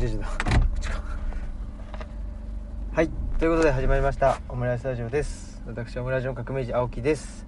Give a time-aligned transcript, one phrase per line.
[0.00, 0.24] 違う違うこ
[0.76, 1.02] っちか。
[2.92, 3.10] はい。
[3.38, 4.40] ということで始まりました。
[4.48, 5.62] オムライスラジオです。
[5.66, 7.46] 私オムラジオ革命児青木です。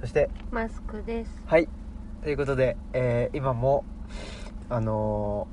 [0.00, 1.42] そしてマスクです。
[1.46, 1.68] はい。
[2.22, 3.84] ということで、えー今も
[4.70, 5.48] あの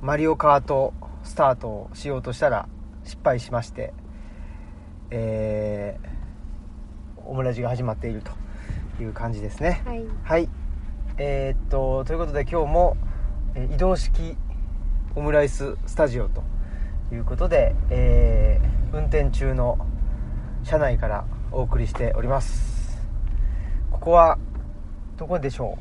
[0.00, 2.68] ーマリオカートスタートをしようとしたら
[3.02, 3.92] 失敗しまして
[5.10, 9.82] えーオムラジが始まっているという感じですね。
[9.84, 10.04] はい。
[10.22, 10.48] はい。
[11.16, 12.96] えーっとということで今日も、
[13.56, 14.36] えー移動式
[15.18, 16.44] オムライススタジオと
[17.12, 19.76] いうことで、えー運転中の
[20.62, 22.96] 車内からお送りしております。
[23.90, 24.38] ここは
[25.18, 25.76] どこでしょ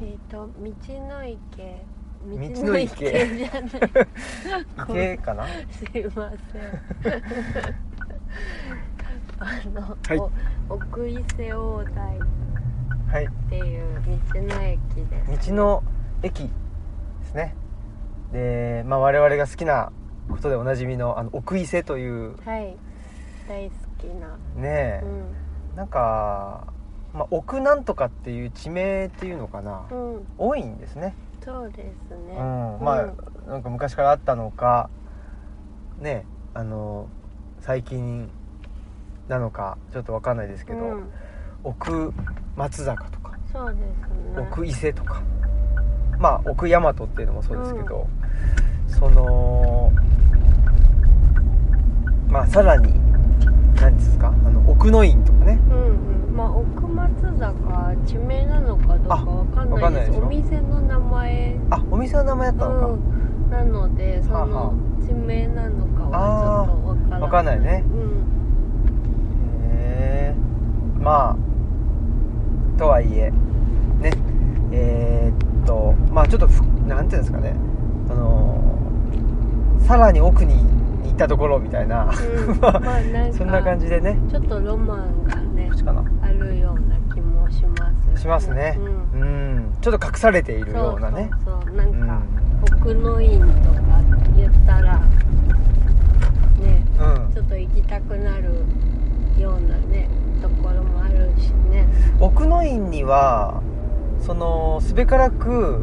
[0.00, 0.72] えっ、と道
[1.08, 1.84] の池
[2.24, 3.70] 道の池じゃない。
[4.88, 5.44] う 池かな？
[5.72, 6.62] すいません。
[9.40, 10.18] あの、はい。
[10.18, 10.30] お
[10.74, 12.20] 奥伊勢大台っ
[13.10, 14.00] はいていう
[14.34, 15.48] 道の駅です。
[15.48, 15.82] 道の
[16.22, 16.50] 駅で
[17.24, 17.56] すね
[18.32, 19.92] で、まあ、我々が好きな
[20.28, 22.76] ことでおなじみのあの奥伊勢というはい。
[23.48, 24.28] 大好きな。
[24.54, 25.08] ねえ、う
[25.74, 25.76] ん。
[25.76, 26.72] なんか、
[27.12, 30.26] まあ、奥なんとかっていう地名っていうのかな、うん。
[30.38, 32.36] 多いんですね、そうですね。
[32.38, 34.88] うん、まあなんか昔からあったのか
[35.98, 37.08] ねあの
[37.60, 38.30] 最近
[39.26, 41.10] なのかちょっと分かんないですけど、うん。
[41.64, 42.12] 奥
[42.56, 44.40] 松坂とかそうですね。
[44.40, 45.22] 奥伊勢とか
[46.20, 48.06] まあ奥大和っていうのもそうですけど、
[48.86, 49.90] その
[52.28, 52.92] まあさらに
[53.80, 55.58] 何ですかあの奥の院とかね。
[55.70, 56.36] うんうん。
[56.36, 60.10] まあ奥松坂地名なのかどうかわかんなです。
[60.10, 61.56] ないいでしょお店の名前。
[61.70, 67.20] あお店の名前だったのか、うん、なのでその地名なのかはちょっとわからない。
[67.22, 67.84] わかんないね。
[67.86, 68.00] うん。
[69.72, 70.34] へえ
[71.00, 73.30] まあとはいえ
[74.00, 74.12] ね。
[74.72, 75.09] えー
[76.10, 77.54] まあちょっとふなんていうんですかね。
[78.10, 78.78] あの
[79.80, 80.54] さらに奥に
[81.04, 82.10] 行ったところみたいな、
[82.48, 82.58] うん。
[82.60, 84.18] まあまあなんかそんな感じでね。
[84.30, 85.70] ちょっとロマンがね
[86.22, 88.78] あるような気もしますしますね。
[89.14, 89.20] うん。
[89.20, 89.74] うん。
[89.80, 91.30] ちょっと隠されているようなね。
[91.44, 93.80] そうなんか、う奥の院とか
[94.36, 97.32] 言ったらねうん。
[97.32, 98.64] ちょっと行きたくなる
[99.38, 100.08] ようなね
[100.42, 101.88] ところもあるしね。
[102.20, 103.62] 奥の院には
[104.20, 105.82] そのすべからく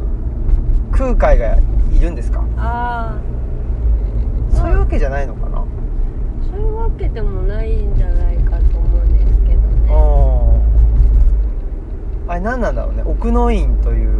[0.98, 1.56] 空海が
[1.92, 2.44] いるんですか？
[2.56, 5.64] ああそういうわけじゃないのかな？
[6.50, 9.88] そういうわけでもないんじゃないかと思うんですけどね。
[12.26, 13.04] ああれ何なんだろうね？
[13.06, 14.08] 奥の院という。
[14.08, 14.12] う、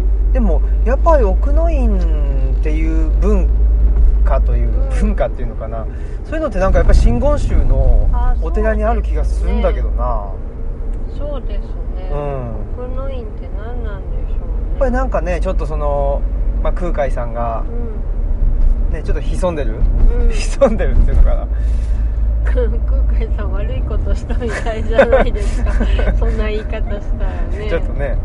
[0.00, 0.32] ん。
[0.32, 3.48] でもやっぱり奥の院っていう文
[4.24, 4.88] 化という、うん。
[4.90, 5.86] 文化っていうのかな？
[6.24, 10.32] そういうのってなんかやっぱり真言宗のあお寺にある気がするんだけどな。
[11.16, 12.10] そうですね。
[12.12, 12.56] うん。
[12.76, 14.13] 奥の院って何なんでしょう？
[14.13, 14.13] ねやっ
[14.78, 16.22] ぱりなんかねちょっとその、
[16.62, 17.64] まあ、空海さんが
[18.90, 21.48] ねちょっと潜んでる、うん、うん、潜んでるっていうのかな？
[22.44, 25.72] 空海さん悪いことしたみたいじゃないですか。
[26.18, 27.68] そんな言い方したらね。
[27.68, 28.16] ちょっとね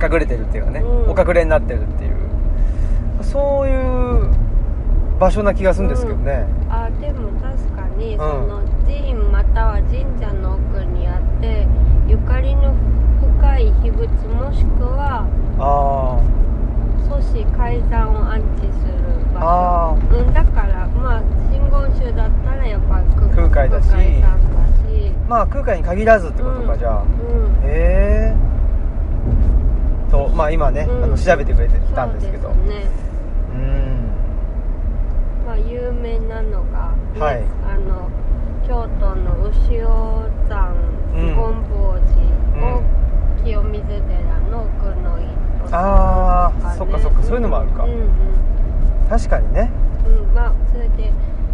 [0.00, 0.12] うん。
[0.12, 1.10] 隠れてるっていうかね、うん。
[1.10, 2.16] お隠れになってるっていう。
[3.22, 4.30] そういう
[5.18, 8.18] 場所な気がするんですけどね、あでも確かに、ん。
[8.18, 11.66] その寺院または神社の奥にあって
[12.06, 12.74] ゆかりの
[13.46, 15.24] 深い秘仏もしくは
[15.58, 16.18] あ
[17.08, 18.98] 祖師海山を安置する
[19.32, 20.18] 場所。
[20.18, 21.20] うん、だからまあ
[21.52, 23.88] 真言宗だったらやっぱ空空海だし。
[23.88, 24.26] 空海だし。
[24.26, 26.78] あまあ空海に限らずってことか、うん。
[26.78, 27.02] じゃあ。
[27.02, 27.06] うん。
[27.64, 28.36] へえ
[30.10, 31.04] とまあ今ね、うん。
[31.04, 32.48] あの調べてくれてたんですけど。
[32.48, 32.90] そうですね。
[33.54, 34.10] うん。
[35.46, 37.44] まあ有名なのが、ねはい。
[37.70, 38.10] あの
[38.66, 40.74] 京都の牛尾山
[41.14, 41.26] うん。
[41.28, 41.94] 権坊
[42.58, 42.95] 寺をうん
[43.46, 45.28] 清水寺の奥の院
[45.60, 47.84] とあーかねそっかそっかそういうのもあるか。
[47.84, 48.08] うんうん。
[49.08, 49.70] 確かにね。
[50.04, 51.12] うん、まあそれで、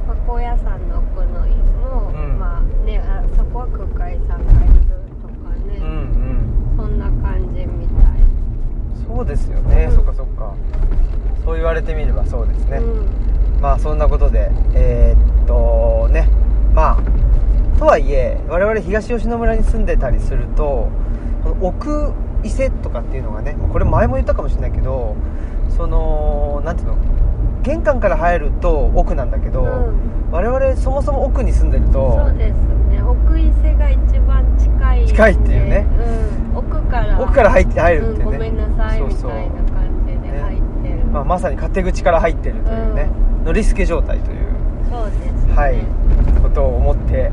[0.09, 1.53] まあ、高野山の奥の院
[1.85, 2.39] も、うん。
[2.39, 4.81] まあねあそこは空海さんがいる
[5.21, 5.91] とかね、うんう
[6.73, 6.77] ん。
[6.79, 8.07] そんな感じみたい。
[9.07, 9.95] そうですよね、うん。
[9.95, 10.55] そっかそっか。
[11.45, 13.61] そう言われてみればそうですね、うん。
[13.61, 16.31] まあそんなことでえーっとね。
[16.73, 20.89] まあとはいえ我々東吉野村に住んでたりすると
[21.43, 22.13] この奥
[22.43, 25.17] 伊勢とかっていうのがねこれ前も言ったかもしれないけど
[25.77, 26.97] そのなんていうの
[27.63, 30.13] 玄関から入ると奥なんだけど、うん。
[30.33, 32.57] 我々そもそも奥に住んでるとそうです
[32.91, 33.03] ね。
[33.03, 35.87] 奥伊勢が一番近い近いっていうね。
[36.53, 37.21] うん、奥から。
[37.21, 43.11] 奥から入って入るっていうね、うん、ごめんなさいみそうそうたいな感じで入ってる、まあ、まさに勝手口から入ってるというね、
[43.45, 44.39] 乗り付け状態という
[44.91, 45.55] そうですね。
[45.55, 45.79] はい。
[46.43, 47.31] ことを思って、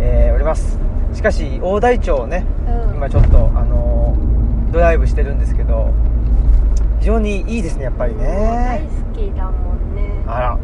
[0.00, 0.78] えーおります
[1.14, 3.94] しかし大台町をねうん、今ちょっとあのー
[4.74, 5.94] ドライブしてるんですけど
[6.98, 10.24] 非常にいいですねやっぱり大ね好きだもんね。
[10.26, 10.58] あら。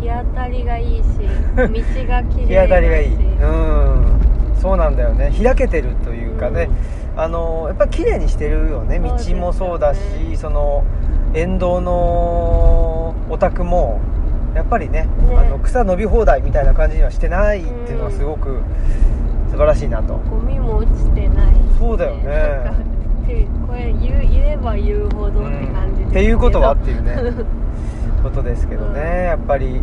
[0.00, 1.04] 日当たりがいいし
[1.54, 2.24] 道が綺麗だし。
[2.46, 3.14] 日当たりがいい。
[3.14, 4.20] うん。
[4.56, 5.30] そうなんだよね。
[5.40, 6.68] 開けてるというかね、
[7.16, 8.98] あのやっぱ綺麗にしてるよね。
[8.98, 10.00] 道もそうだし
[10.34, 10.82] その
[11.32, 14.00] 沿道のお宅も
[14.54, 15.08] やっぱりねね。
[15.36, 18.60] あの草伸び放題みたいな感じにはしてないっていうのはすごく
[19.50, 21.54] 素晴らしいなと、ゴミも落ちてない。
[21.78, 22.94] そうだよね。
[23.66, 27.16] これ言う言えば言うほどって感じうんっていうことはっていうね。
[28.22, 29.06] ことですけどね、うん。
[29.06, 29.82] やっぱり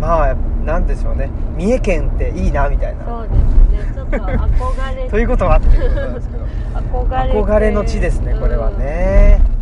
[0.00, 1.30] まあなんでしょうね。
[1.56, 3.04] 三重県っていいなみたいな。
[3.04, 3.94] そうですね。
[3.94, 6.46] ちょっと憧れ ということはっていうことなんですけど。
[6.86, 9.55] 憧れの地ですねこれはね、うん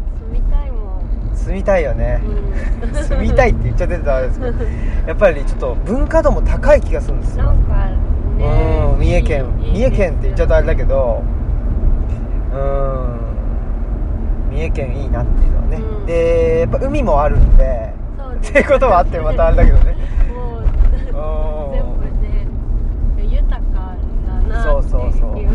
[1.44, 2.20] 住みたいよね、
[2.82, 2.94] うん。
[2.94, 4.64] 住みたいって言っちゃってたらあれですけど
[5.06, 7.44] やっぱりちょっと文化度も高い気がするんですよ。
[7.44, 7.74] なんか
[8.38, 8.88] ね。
[8.92, 9.44] うん三重県。
[9.60, 11.22] 三重県って言っちゃうとあれだけど
[12.54, 12.60] うん。
[14.50, 16.06] 三重県いいなっていうのはね、うん。
[16.06, 19.96] でやっぱ海もあるんでそうですっていうことはあってまたあれだけどね。
[20.32, 20.62] もうう
[21.68, 21.72] ん。
[21.72, 21.88] 全部
[22.22, 22.46] ね
[23.30, 23.62] 豊か
[24.48, 25.48] だなそうそうそうっていう。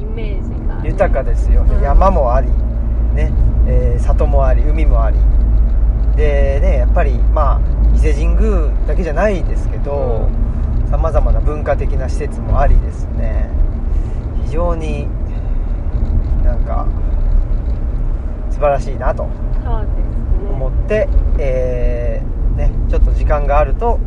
[0.00, 2.48] イメージが豊かですよ、うん山もあり
[3.14, 3.30] ね、
[3.68, 5.18] えー里もあり海もあり。
[6.16, 7.60] でねやっぱりまあ
[7.94, 10.28] 伊勢神宮だけじゃないですけど
[10.90, 13.48] さまざまな文化的な施設もありですね。
[14.44, 15.06] 非常に
[16.42, 16.86] なんか
[18.50, 19.28] 素晴らしいなと
[20.50, 24.00] 思って、えーね、ちょっと時間があると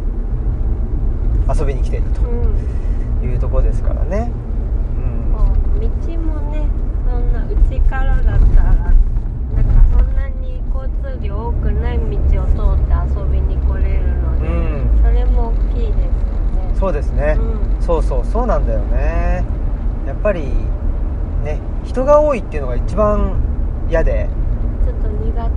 [1.47, 2.11] 遊びに来ているうん。
[3.19, 4.31] というところですからね、
[4.97, 5.31] うん。
[5.31, 5.87] もう道
[6.17, 6.67] もね
[7.07, 8.93] そんな内からだったら
[9.55, 12.03] なんかそんなに交通量多くない道
[12.43, 15.01] を通って遊びに来れるので、うん。
[15.03, 16.75] それも大きいですよね。
[16.79, 17.81] そうですね、うん。
[17.81, 19.43] そうそうそうなんだよね。
[20.07, 20.43] やっぱり
[21.43, 23.35] ね人が多いっていうのが一番
[23.89, 24.29] 嫌で。
[24.83, 25.49] ちょっと苦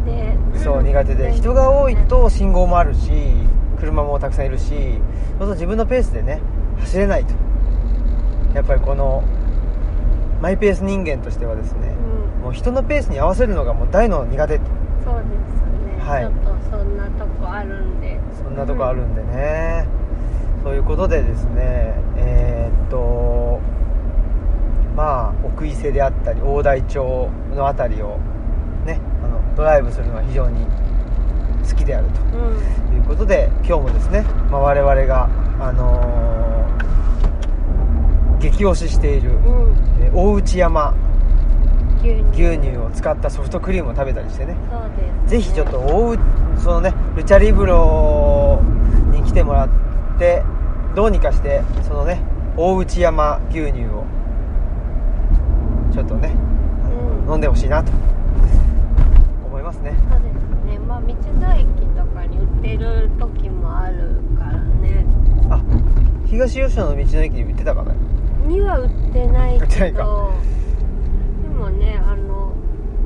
[0.53, 0.59] 手。
[0.59, 1.33] そう苦手で。
[1.33, 3.11] 人が多いと信号もあるし
[3.79, 4.99] 車もたくさんいるしそうする
[5.39, 6.41] と自分のペースでね
[6.81, 7.35] 走れないと。
[8.55, 9.25] やっぱりこの
[10.41, 12.14] マイペース人間としてはですねうん
[12.45, 15.65] もう人のペースに合わせるのがもう大の苦手そうです
[15.97, 16.23] ね、はい。
[16.23, 18.21] ちょっとそんなとこあるんで。
[18.37, 19.87] そんなとこあるんでね、
[20.63, 23.61] そういうことでですねえーっと
[24.95, 28.19] まあ奥伊勢であったり大台町の辺りを
[28.85, 30.67] ねあのドライブするのは非常に
[31.67, 32.21] 好きであると。
[32.21, 32.89] うん。
[32.91, 36.85] ということで今日もですね、まあ、我々が、あのー
[38.41, 39.37] 激推ししている、うん。
[40.05, 40.95] えー大内山
[42.33, 44.57] 牛乳を使ったソフトクリームを食べたりしてね。
[44.71, 46.21] そうです、ぜひちょっと大内
[46.59, 48.61] そのねルチャリブロ
[49.11, 49.69] に来てもらっ
[50.19, 50.43] て
[50.95, 52.21] どうにかしてそのね
[52.57, 54.05] 大内山牛乳を
[55.93, 56.33] ちょっとね
[57.27, 57.33] うん。
[57.33, 57.91] 飲んでほしいなと
[59.47, 59.97] 思いますね。
[60.11, 60.35] そうです
[60.67, 60.79] ね。
[60.79, 61.15] まあ道の
[61.57, 61.67] 駅
[61.97, 65.07] とかに売ってる時もあるからね。
[65.51, 65.61] あ
[66.27, 67.95] 東吉野の道の駅に売ってたかな？
[68.47, 70.31] には売ってない売ってないか
[71.79, 72.53] ねあの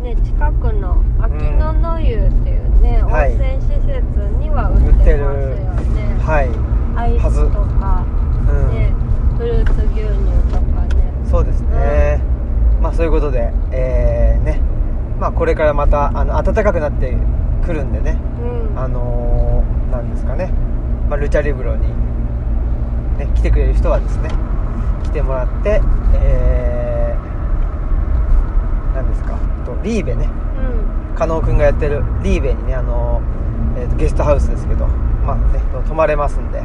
[0.02, 3.32] ね近くの秋野の湯っていうね、はい。
[3.32, 4.02] 温泉施設
[4.38, 6.16] には売ってますよね。
[6.22, 6.48] はい、
[6.96, 8.04] アイスとか
[8.48, 8.70] うん。
[8.70, 8.92] ね
[9.36, 10.08] フルーツ牛乳
[10.52, 11.12] とかね。
[11.30, 12.20] そうですね、
[12.80, 14.60] まあそういうことでえー、ね。
[15.20, 17.16] まあこれからまたあの暖かくなって
[17.64, 18.16] くるんでね。
[18.42, 18.78] うん。
[18.78, 20.52] あのー、なんですかね、
[21.08, 21.88] まあ、ルチャリブロに、
[23.18, 24.30] ね、来てくれる人はですね
[25.02, 25.80] 来てもらって
[26.14, 26.87] えー、
[29.02, 29.38] なんですか？
[29.64, 30.28] とリーベね。
[31.10, 31.16] うん。
[31.16, 34.86] 加納くんがやってるリーベにね、あのーえーとゲストハウスですけど、
[35.26, 36.62] まあね、泊まれますんで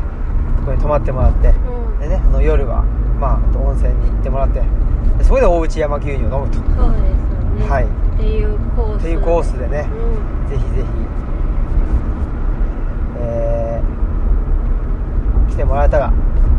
[0.59, 1.51] そこに泊まってもらってう
[1.97, 1.99] ん。
[1.99, 2.83] でねあの夜は、
[3.19, 4.61] まあ、温泉に行ってもらって
[5.17, 6.35] でそこで大内山牛乳を飲むと。
[6.35, 6.59] そうですよ
[7.65, 7.69] ね。
[7.69, 7.85] はい。
[7.85, 7.87] っ
[8.17, 8.99] ていうコース。
[8.99, 9.87] っていうコースでね
[10.45, 10.49] うん。
[10.49, 10.87] ぜひぜひ、
[13.19, 16.11] えー来てもらえたら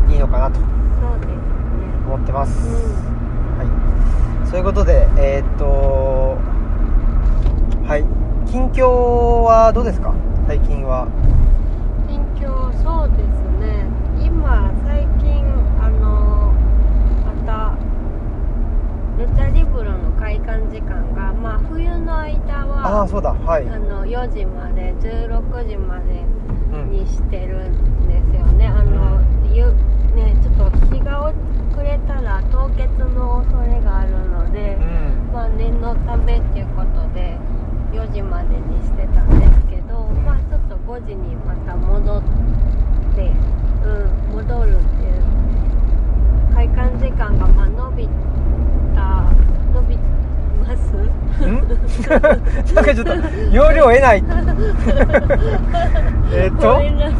[0.09, 1.35] いいのかなとそうですね。
[2.07, 2.51] 思ってます、
[4.55, 6.37] そういうことでえーっと
[7.85, 8.05] はい。
[8.49, 8.87] 近況
[9.43, 10.13] はどうですか？
[10.47, 11.09] 最近は。
[12.07, 13.83] 近況そうですね。
[14.23, 15.43] 今最近
[15.83, 16.53] あの
[17.27, 17.75] また
[19.19, 23.33] ルチャリブロの開館時間がまあ冬の間あはあそうだ。
[23.33, 26.23] はい、あの4時まで16時まで
[26.71, 28.67] うん、にしてるんですよね。
[28.67, 29.19] あの、
[29.53, 29.94] ゆねちょっと日が
[31.75, 35.33] 遅れたら凍結の恐れがあるので、うん。
[35.33, 37.37] まあ念のためっていうことで
[37.91, 42.21] 4時までにしてたんですけど、まあちょっと5時にまた戻っ
[43.15, 43.31] て
[43.83, 45.23] うん戻るっていう
[46.53, 48.07] 開館時間がまあ伸び
[48.95, 49.25] た
[49.73, 50.95] 伸びます？
[50.95, 51.05] ん？
[52.73, 53.13] なんかちょっと
[53.51, 54.23] 要領を得ない。
[56.33, 56.73] えっと？
[56.75, 57.15] ごめんなさい。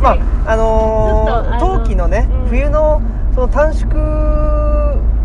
[0.00, 0.18] まあ
[0.52, 2.48] あのー冬季のね、うん。
[2.48, 3.02] 冬の
[3.36, 3.92] その短縮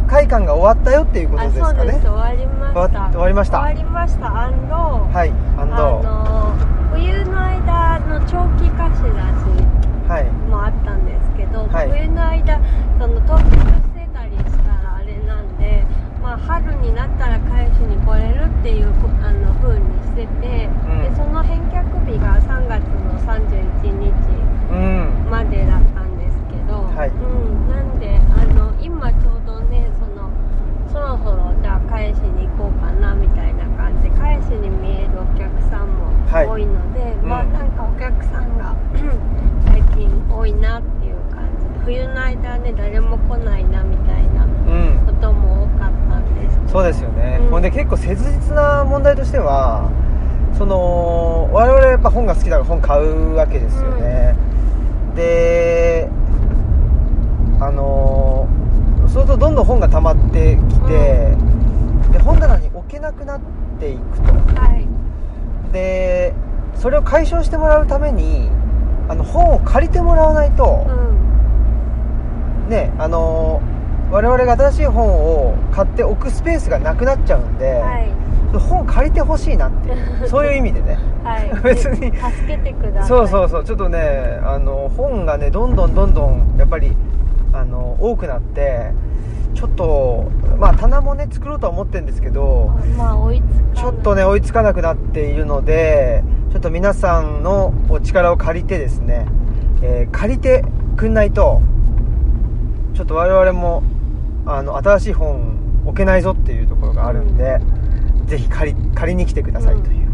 [0.06, 1.80] 会館が終わったよっていうことあですかね。
[1.80, 2.02] そうです。
[2.02, 3.08] 終わりました。
[3.08, 3.60] 終わりました。
[3.62, 4.28] 終わりました。
[4.28, 9.16] アンドはいアンあドの冬の間の長期貸し出し
[10.12, 10.28] はい。
[10.52, 11.90] もあったんですけど、はい。
[11.90, 12.60] 冬の間
[13.00, 15.86] その凍結してたりしたらあれなんで、
[16.22, 18.92] まあ、春になったら返しに来れるっていう
[19.24, 21.00] あの風にしてて、うん。
[21.08, 21.80] でその返却
[22.12, 24.12] 日が3月の31日
[24.68, 25.32] うん。
[25.32, 26.01] までだったんですけど、
[27.02, 27.10] はい。
[27.10, 30.30] うん、なんであの今ちょうどねその
[30.94, 35.90] そろそろじゃあ返しに行こうかなみたいな感じで返しに見えるお客さん
[36.30, 36.46] はい。
[36.46, 38.76] も多いので、まあうんなんかお客さんが
[39.66, 45.04] 最近多いなっていう感じで冬の間ね誰も来ないなみたいなうん。
[45.08, 46.60] ことも多かったんです。
[46.60, 47.50] けどそうですよね、うん。
[47.50, 49.90] ほんで結構切実な問題としては
[50.56, 54.36] その我々やっぱ本が好きだから本買うわけですよね、
[55.16, 56.08] で
[57.62, 58.50] あの
[59.08, 61.38] そうするとどんどん本が溜まってきて、
[62.12, 63.40] で本棚に置けなくなっ
[63.80, 64.34] ていくと。
[64.60, 64.88] はい。
[65.72, 66.34] で
[66.76, 68.50] それを解消してもらうために
[69.08, 72.70] あの本を借りてもらわないと、うん。
[72.70, 73.62] ねあの
[74.10, 78.10] 我々が新しい本を買っておくスペースがなくなっちゃうんで、はい。
[78.58, 80.98] 本借りてほしいなっていう そういう意味でね。
[81.24, 81.52] はい。
[81.64, 83.08] 別に助けてください。
[83.08, 83.64] そうそうそう。
[83.64, 86.96] ちょっとねあの本がねどんどんどんどんやっぱり
[87.54, 88.92] あの多くなって
[89.54, 93.42] ちょっとまあ棚もね作ろうとは思ってるんですけどまあ追い
[93.76, 99.26] つちょっとね追いつかなくなっているのでちょっと皆さんのお力を借りてですね、
[99.82, 100.64] えー借りて
[100.98, 101.62] くんないと
[102.94, 103.84] ちょっと我々も
[104.46, 107.60] あの新しい本置けないぞっていうところがあるんで、
[108.26, 110.08] ぜひ借り借りに来てくださいという、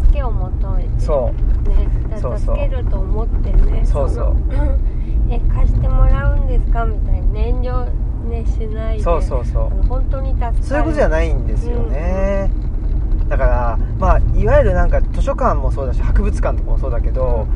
[0.00, 0.88] 助けを求めて。
[1.00, 1.32] そ
[1.66, 1.68] う。
[1.68, 1.88] ね。
[2.10, 2.56] だそうそう。
[2.56, 3.82] 助けると思ってね。
[3.84, 4.24] そうそう。
[4.24, 4.78] の
[5.30, 6.84] え貸してもらうんですか？
[6.84, 7.88] みたいな遠慮
[8.28, 9.02] ねしないで。
[9.02, 9.66] そうそうそう。
[9.66, 10.56] あの本当に助かる。
[10.62, 12.50] そういうことじゃないんですよね、
[13.28, 17.46] だからまあいわゆるなんか図書館もそうだし博物館とかもそうだけど、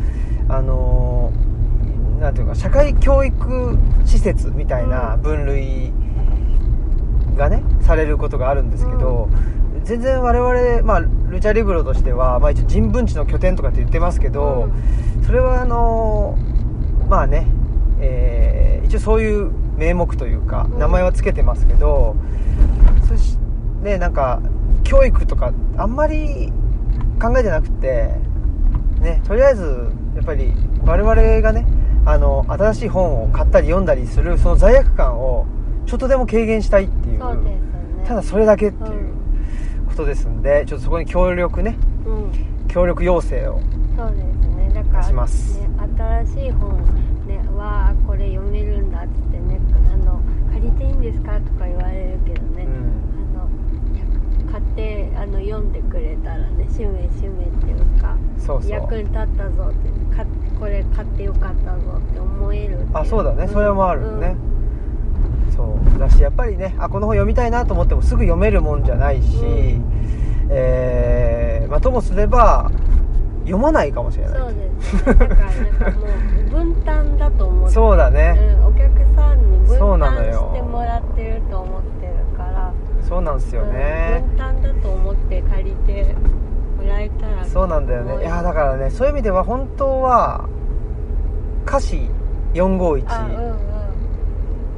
[0.49, 5.93] あのーなんていうか社会教育施設みたいな分類
[7.37, 9.29] がねされることがあるんですけど、
[9.85, 14.71] 全然我々、まあ、ルチャリブロとしては、まあ、一応人文地の拠点とかって言ってますけど、
[15.27, 16.56] それはあのー
[17.09, 17.47] まあね、
[18.01, 20.79] えー一応そういう名目というかうん。
[20.79, 22.15] 名前は付けてますけど、
[23.09, 23.37] そし
[23.83, 24.41] ねなんか
[24.85, 26.53] 教育とかあんまり
[27.21, 28.15] 考えてなくて
[29.01, 30.53] ねとりあえずやっぱり
[30.85, 31.67] 我々がね
[32.05, 35.47] あの新しい本を買ったり読んだりするその罪悪感を
[35.87, 37.59] ちょっとでも軽減したいっていうね。
[38.07, 39.13] ただそれだけっていう
[39.89, 42.33] ことですんでちょっとそこに協力ねうん、うん
[42.69, 43.61] 協力要請を
[43.97, 44.71] そうですね。
[44.75, 45.59] だから出します。
[45.61, 45.66] ね、
[45.97, 46.77] 新しい本
[47.27, 49.59] ねわあこれ読めるんだっつってね
[49.93, 50.21] あの
[50.53, 52.71] 借りていいんですかとか言われるけどね、うん。
[53.35, 58.17] あの買ってあの読んでくれたらねしめしめっていうか
[58.69, 60.27] 役に立ったぞってか
[60.61, 63.45] これ買ってよかったぞって思えるあそうだね。
[63.45, 63.49] ん。
[63.49, 64.37] それもあるよね、
[65.49, 65.53] うん。
[65.53, 65.99] そう。
[65.99, 69.85] だしやっぱりねあこの本読みたいなと思ってもすぐ読めるもんじゃないし、うん。
[70.51, 72.71] えーまあ、ともすれば
[73.47, 74.39] 読まないかもしれない。
[74.39, 75.15] そうですね。
[75.15, 77.75] だからなんかもう分担だと思って。
[77.75, 78.81] そうだね、うん、お客
[79.15, 82.73] さんに分担してもらってると思ってるから。
[83.09, 86.15] そうなんですよね、うん分担だと思って借りて
[86.77, 88.23] もらえたらそうなんだよね。
[88.23, 90.49] いやだからねそういう意味では本当は
[91.65, 92.09] 歌詞
[92.59, 93.59] あうん451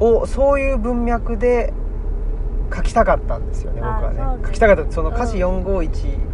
[0.00, 0.18] うん。
[0.20, 1.72] をそういう文脈で
[2.74, 4.20] 書きたかったんですよね僕はね。
[4.44, 4.92] 書きたかった。
[4.92, 6.27] その歌詞うん451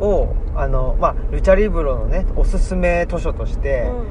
[0.00, 4.06] を、あのまあルチャリブロのねおすすめ図書として、うんうん。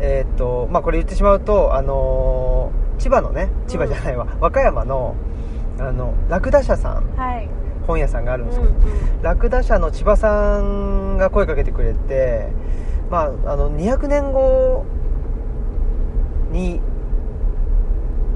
[0.00, 5.14] えーっとまあこれ言ってしまうとあのー千葉のね千葉じゃないわ、和歌山の
[5.78, 7.48] あのラクダ社さんはい。
[7.86, 8.74] 本屋さんがあるんうんですけど、
[9.22, 12.48] ラクダ社の千葉さんが声かけてくれて
[13.10, 14.84] まああの200年後
[16.50, 16.80] に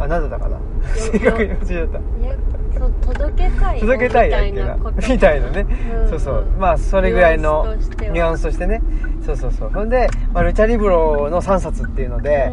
[0.02, 0.58] あ何だったかな。
[0.94, 2.00] 正確に忘れちゃった
[3.12, 4.76] 届けたいよ届けたいやっけな。
[5.08, 6.44] みたいなね、うんそうそう。
[6.58, 8.82] まあそれぐらいのニュアンスとしてね。
[9.24, 9.70] そうそうそう。
[9.70, 12.52] ほんで、まあ、ルチャリブロの3冊っていうので、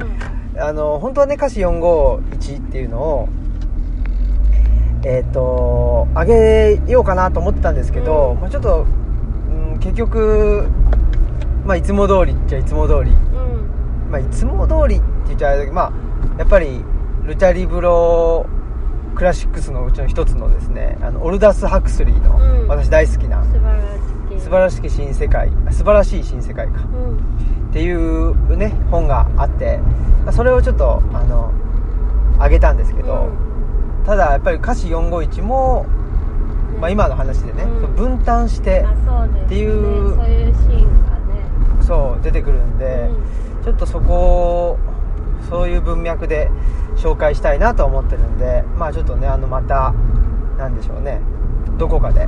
[0.58, 3.30] あの本当はね歌詞451っていうのを
[5.04, 8.42] えっ、とあげようかなと思ってたんですけど、うん。
[8.42, 8.86] まあ、ちょっと、
[9.72, 10.68] うん、結局、
[11.66, 14.12] まあ、いつも通りっちゃいつも通り、うん。
[14.12, 15.94] まあ、いつも通りって言っちゃあれだけどまあ
[16.38, 16.84] やっぱり
[17.30, 18.48] ルチャリブロ
[19.16, 22.68] クラシックスのうちの一つのですねあのオルダス・ハクスリーの、うん。
[22.68, 23.44] 私大好きな
[24.40, 26.82] 素晴らしき新世界素晴らしい新世界か。
[26.82, 27.18] うん。
[27.70, 29.78] っていうね本があって
[30.26, 31.54] まあそれをちょっとあの
[32.40, 33.30] あげたんですけど、
[34.06, 35.86] ただやっぱり歌詞451も、
[36.74, 36.80] うん。
[36.80, 37.96] まあ、今の話でね、うん。
[37.96, 38.86] 分担して
[39.46, 41.86] っていうそういうシーンがね。
[41.86, 43.10] そう出てくるんで、
[43.64, 44.89] ちょっとそこを
[45.50, 46.50] そういう文脈で
[46.96, 49.94] 紹介したいなと思ってるんでまあちょっとねあのまた
[50.58, 51.22] なんでしょうね。
[51.78, 52.28] どこかで。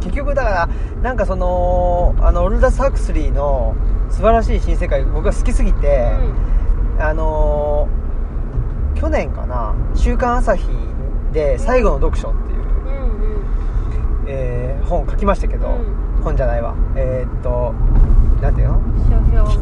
[0.00, 0.68] 結局だから
[1.02, 3.74] なんかそのあのオルダス・ハクスリーの
[4.10, 6.12] 素晴らしい新世界僕が好きすぎて、
[7.00, 10.68] あのー去年かな「週刊朝日」
[11.32, 13.02] で「最後の読書」っていう、うんうん。
[13.02, 13.42] うん
[14.26, 16.74] えー本書きましたけど、う本じゃないわ。
[16.96, 17.74] えーっと
[18.40, 18.80] なんていうの？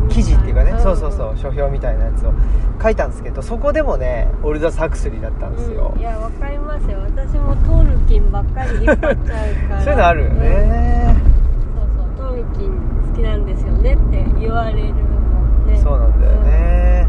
[0.08, 0.78] 記事っていうかね、ん。
[0.80, 1.36] そうそうそう。
[1.36, 2.32] 書評みたいなやつを
[2.82, 6.00] 書いたんですけどそこでもねオルダス・ハクスリーだったんですよ、うん。
[6.00, 6.98] いやわかりますよ。
[7.00, 9.82] 私もトールキンばっかり引っ張っちゃうから。
[9.82, 11.22] そういうのあるよね、うん。
[11.80, 12.28] そうそう。
[12.28, 12.70] トールキン
[13.08, 15.80] 好きなんですよねって言われるもんね。
[15.82, 17.08] そうなんだよね、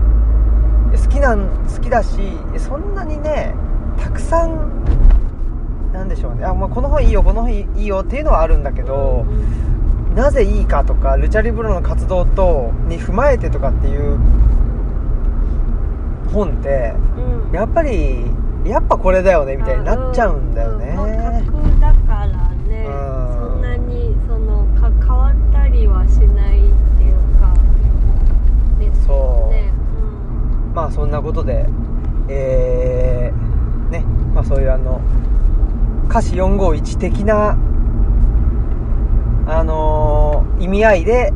[0.91, 2.19] で好きなん好きだし
[2.57, 3.53] そんなにね
[3.99, 6.45] たくさんなんでしょうね。
[6.45, 9.25] あ、まあ、この本いいよこの本いいよっていうのはあるんだけけど、
[10.17, 14.17] なぜいいかとかルチャリブロの活動とに踏まえてとかっていう
[16.33, 16.95] 本って
[17.47, 17.53] うん。
[17.53, 18.25] やっぱり
[18.65, 21.65] やっぱこれだよねみたいになっちゃうんだよね、うん。
[21.65, 23.51] うんだからね、うん。
[23.51, 27.53] そんなにそのか変わったりはしないっていうか。
[28.79, 29.71] ですよね。
[30.67, 30.73] うん。
[30.73, 31.67] まあそんなことで
[32.27, 34.03] えー、ね。
[34.33, 34.99] まあそういうあの
[36.09, 37.55] 歌詞451的な
[39.47, 41.31] あのー意味合いで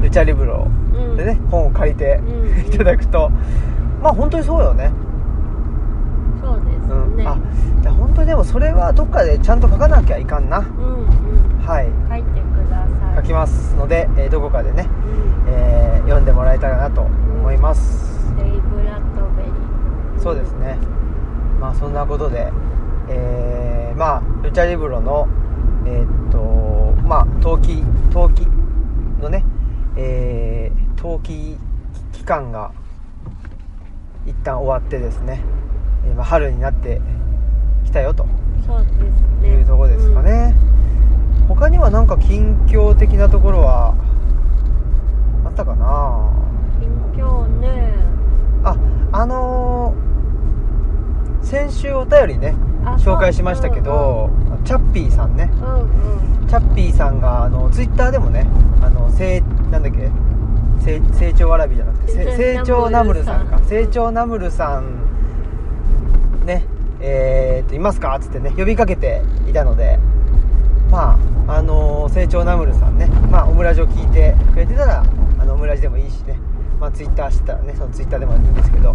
[0.00, 1.16] ルチャリブロうん。
[1.16, 3.30] でね、本を借りてうんいただくと
[4.02, 4.90] まあ本当にそうよね。
[6.42, 7.38] そうですうん、ねあ
[7.82, 10.58] いや本当にでもそれはどっかでちゃんと書かなきゃいかんな。
[10.58, 11.66] うんうん。
[11.66, 11.86] はい。
[12.10, 13.16] 書いてください。
[13.16, 14.88] 書きますので、えーどこかでね、
[15.46, 15.52] うん。
[15.54, 20.20] えー読んでもらえたらなと思います、レイ・ブラッドベリー。
[20.20, 20.76] そうですね。
[21.60, 22.52] まあそんなことで
[23.08, 25.28] えーまあルチャリブロの
[25.86, 26.21] えーっと
[27.12, 28.46] まあ冬季冬季
[29.20, 29.44] のね
[29.96, 31.58] えー冬季
[32.10, 32.72] 期間が
[34.24, 35.42] 一旦終わってですね、
[36.06, 37.02] えーまあ、春になって
[37.84, 38.26] きたよと。
[38.66, 38.94] そうです
[39.42, 39.48] ね。
[39.48, 40.56] いうところですかね、
[41.48, 43.94] 他にはなんか近況的なところは
[45.44, 46.30] あったかな？
[46.80, 47.92] うん近況ね。
[48.64, 48.74] あ
[49.12, 54.30] あのー先週お便りねあ紹介しましたけど、
[54.64, 55.50] チャッピーさんね。
[55.58, 56.46] そううんうん。
[56.48, 58.46] チャッピーさんがあのツイッターでもね
[58.82, 59.40] あの成
[59.70, 60.10] なんだっけ
[60.84, 63.58] 成成長わらびじゃなくてせ成長ナムルさんか。
[63.60, 65.02] 成長ナムルさん
[66.44, 66.66] ね
[67.00, 69.98] えーっといますかっつってね呼びかけていたので
[70.90, 71.18] ま
[71.48, 75.04] ああの成長ナムルさんねまあオムラジを聞いてくれてたら
[75.38, 76.38] あのオムラジでもいいしね
[76.78, 78.94] まあツイッターしてたらねそのツイッターでもいいんですけど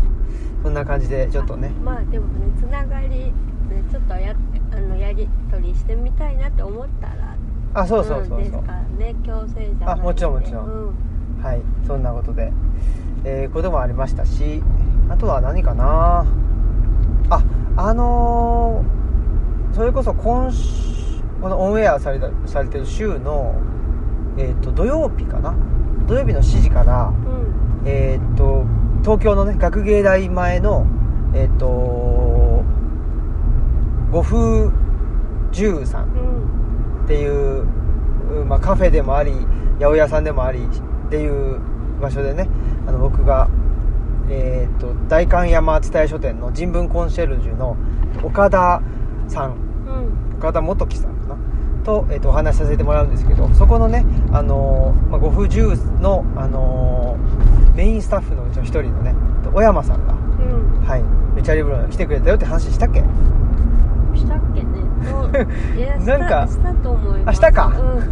[0.62, 1.72] そんな感じでちょっとね。
[1.82, 3.34] あまあでもねつながり
[3.68, 4.36] ねちょっとや
[4.72, 7.36] あのやり取りしてみたいなって思ったら
[7.74, 8.40] あそうそうそうそう。
[8.40, 10.66] んですからね強制じゃないあもちろんもちろん。
[10.66, 11.44] うん。
[11.44, 12.52] はいそんなことで、
[13.24, 14.64] えーこともありましたし
[15.10, 16.26] あとは何かな。
[17.30, 17.44] あ
[17.76, 20.88] あのーそれこそ今週
[21.42, 23.54] このオンエアされたされてる週の、
[24.38, 25.54] えー、と土曜日かな。
[26.08, 27.88] 土曜日の7時から、うん。
[27.88, 28.66] えー、と
[29.04, 30.88] 東京のね学芸大前の
[31.36, 31.68] えっ、と
[34.12, 34.72] 五風
[35.52, 37.62] 十さんうんっていう、
[38.42, 39.32] うまあ、カフェでもあり
[39.80, 41.60] 八百屋さんでもありっていう
[42.02, 42.50] 場所でね
[42.86, 43.50] あの僕が、
[44.30, 47.78] えー、と代官山蔦屋書店の人文コンシェルジュの
[48.24, 48.82] 岡田
[49.28, 50.38] さんうん。
[50.38, 51.38] 岡田元樹さんかな
[51.84, 59.14] と,、えー、とお話しさせてもらうんですけどそこのね、あのーまあ、ご不自由の、あのーメインスタッフのうちの一人のね
[59.54, 60.82] 小山さんが、うん。
[60.84, 61.04] はい、
[61.36, 63.04] ルチャリブロに来てくれたよって話したっけ
[64.16, 64.68] したっけね
[65.06, 65.17] そういや
[66.06, 66.20] なん。
[66.30, 67.30] かしたしたと思います。
[67.30, 67.68] あしたか？
[67.68, 68.06] うん、だ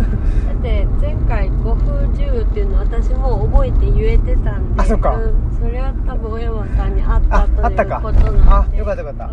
[0.53, 4.81] って前回「五風十」っていうの私もう覚えて言えてたんで。
[4.81, 5.15] あそっか。
[5.15, 7.95] うん、それは多分小山さんに会ったあったか。
[7.95, 8.41] いうことなんで。
[8.49, 9.25] あよかったよかった。
[9.25, 9.29] う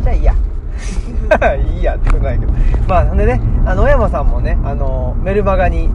[0.00, 0.02] ん。
[0.02, 0.34] じゃあいいや。
[1.56, 2.52] いいやってことないけど。
[2.88, 5.88] まあほんでねあの小山さんもねあのメルマガに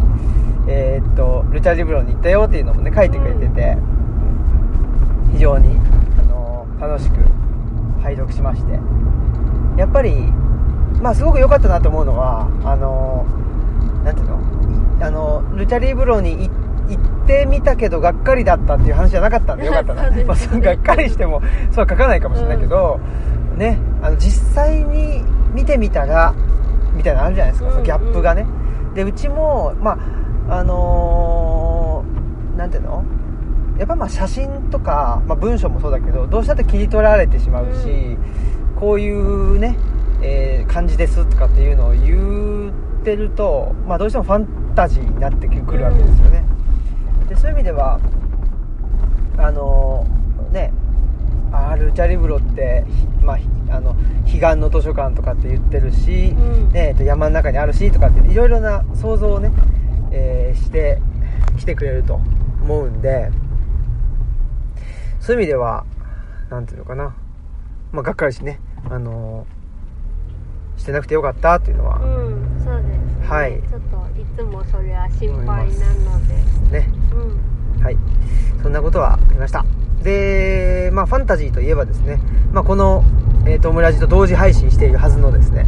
[0.68, 3.78] えーっとルチャリブロに行ったよっていうのもね書いてくれてて、
[5.34, 5.78] 非常に
[6.18, 7.16] あの楽しく
[8.02, 8.80] 拝読しまして。
[9.78, 10.32] やっぱり
[11.02, 13.26] まあすごく良かったなと思うのはあの
[14.04, 14.40] なんていうの？
[15.02, 16.52] あのルチャリブロに行
[16.90, 20.24] 行ってみたけどがっかりだったっていう話じゃなかったんで よかったな、ね。
[20.24, 23.00] まあ、そうがっかりしても そうは書かないかもしれないけど、
[23.56, 26.34] ねあの実際に見てみたら
[26.96, 28.46] みたいなのあるじゃないですか、うんそのギャップがね。
[28.96, 29.98] でうちもま
[30.50, 33.04] ああのーなんていうの？
[33.78, 38.18] やっぱまあ写真とか、まあ、文章もそうだけどどうしたって切り取られてしまうし、
[38.78, 39.78] こういうね、
[40.22, 46.44] えー感じですとかっていうのを言ってると、まあ、どうしてもファンタジーになってくるわけですよね、
[47.28, 48.00] でそういう意味では
[49.38, 50.72] あのーね
[51.52, 56.72] あルチャリブロって、ひまあ、ひあの彼岸の図書館とかって言ってるし、うん。
[56.72, 59.52] ねえっと山の中にあるしとかっていろいろな想像をね、
[60.12, 61.02] えーして
[61.58, 62.16] 来てくれると
[62.62, 63.32] 思うんで
[65.20, 65.86] そういう意味では
[66.52, 67.16] なんていうのかな、
[67.92, 69.59] まあ、がっかりしね、あのー
[70.80, 73.28] してなくてよかったっていうのは、うんそうですね。
[73.28, 73.62] はい。
[73.70, 75.70] ちょっといつもそれは心配なの
[76.72, 76.80] で。
[76.80, 76.90] ね。
[77.14, 77.84] うん。
[77.84, 77.98] はい。
[78.64, 79.66] そんなことはありました。
[80.04, 82.22] でまあファンタジーといえばですね、
[82.54, 83.04] まあ、この、
[83.46, 85.66] えー、とオムラジと同時配信しているはずのですね。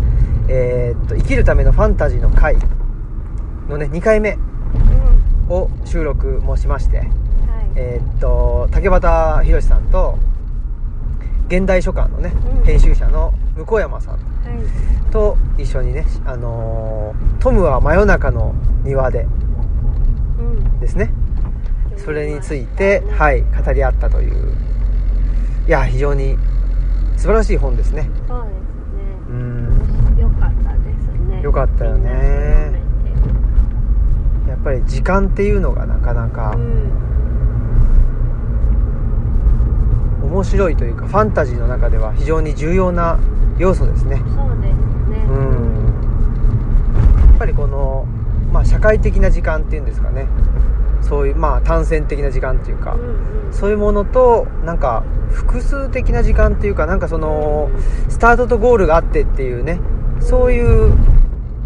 [0.48, 2.56] えーっと生きるためのファンタジーの回
[3.68, 4.38] のね2回目
[5.50, 5.54] うん。
[5.54, 7.00] を収録もしまして。
[7.00, 7.08] はい。
[7.76, 10.18] えーっと竹俣宏さんと
[11.50, 12.64] 現代書館のね、うん。
[12.64, 14.31] 編集者の向山さんはい
[15.12, 19.28] と一緒にね、あのートムは真夜中の庭で」
[20.40, 20.80] うん。
[20.80, 21.12] ですね。
[21.98, 24.54] それについて、いはい、語り合ったという。
[25.68, 26.38] いや非常に
[27.18, 28.10] 素晴らしい本ですね。
[28.28, 28.56] そうです
[29.30, 29.42] うね
[30.16, 30.20] ん。
[30.20, 31.42] よかったですね。
[31.42, 32.72] よかったよね。
[34.48, 36.92] やっぱり時間っていうのがなかなかうん。
[40.32, 43.20] 面白いというかファンタジーの中では非常に重要な
[43.58, 44.18] 要素ですね。
[44.18, 44.26] そう
[44.62, 45.26] ですね。
[45.30, 45.76] うん。
[47.30, 48.06] やっぱりこの、
[48.52, 50.28] まあ、社会的な時間っていうんですかね。
[51.02, 53.54] そういうまあ単線的な時間っていうか、うんうん。
[53.54, 57.70] そういうものとなんか複数的な時間っていうかなんかその
[58.10, 59.80] スタートとゴールがあってっていうね。
[60.22, 60.96] そういう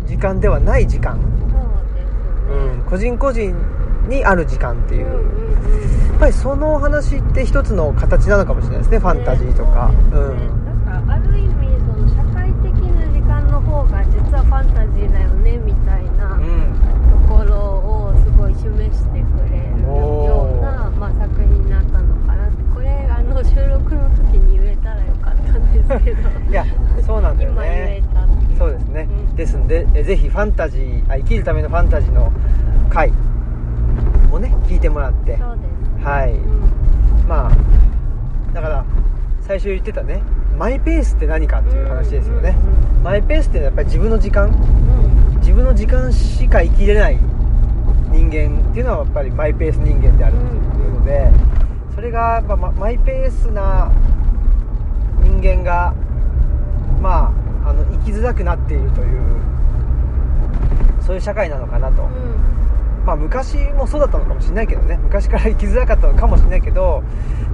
[0.07, 1.61] 時間ではない時間、そう
[1.93, 2.07] です
[2.49, 2.67] ね。
[2.77, 3.53] うん、個人個人
[4.07, 6.09] にある時間っていう、うんうんうん。
[6.11, 8.99] やっぱりそのお話って一つの形なのかもしれないですね。
[8.99, 10.47] ファンタジーとか、うですね。
[10.65, 16.95] なんかある意味その社会的な時間の方が実はファンタジーだよねみたいなうん、うん
[17.27, 26.65] ところをすごい示してくれるような、まあ、作品になったのかなってこれあの収録の時に言えたらよかったんですけどいや
[27.05, 29.33] そうなんだよ今言えねたっていうそうですね、う
[29.65, 32.31] んでえぜひファンタジーあ生きるためのファンタジーの
[32.89, 33.11] 回
[34.31, 35.37] をね聞いてもらって。
[36.03, 36.33] はい。
[36.33, 37.27] うん。
[37.27, 38.85] まあだから
[39.41, 40.21] 最初言ってたね
[40.57, 42.55] マイペースって何かっていう話ですよね、
[43.03, 44.47] マイペースってやっぱり自分の時間。
[44.47, 45.15] うん。
[45.45, 47.19] 自分の時間しか生きれない
[48.11, 51.31] 人間っていうのはやっぱりマイペース人間であるっていうことで
[51.93, 53.91] それがやっぱママイペースな
[55.21, 55.93] 人間が
[56.99, 57.31] ま
[57.63, 59.45] ああの生きづらくなっているという
[61.05, 62.09] そういう社会なのかなと、うん。
[63.05, 64.97] まあ昔もそうだったのかもしれないけどね。
[65.03, 67.03] 昔から生きづらかったのかもしれないけど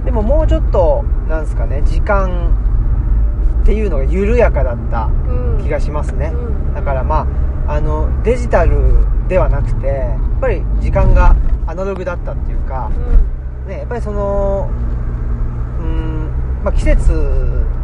[0.04, 2.54] でももうちょっとなんですかね時間
[3.62, 5.62] っていうのが緩やかだったうん。
[5.62, 6.74] 気がしますね、うん。
[6.74, 7.26] だからま
[7.66, 11.36] ああのデジタルではなくてやっぱり時間が
[11.66, 12.90] アナログだったっていうか、
[13.68, 14.68] ね、やっぱりその
[15.78, 17.12] うーん、まあ、季節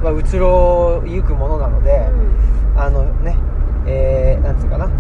[0.03, 2.09] は移ろゆくものなので、
[2.77, 3.37] あのね
[3.87, 4.91] えー、なんつうかな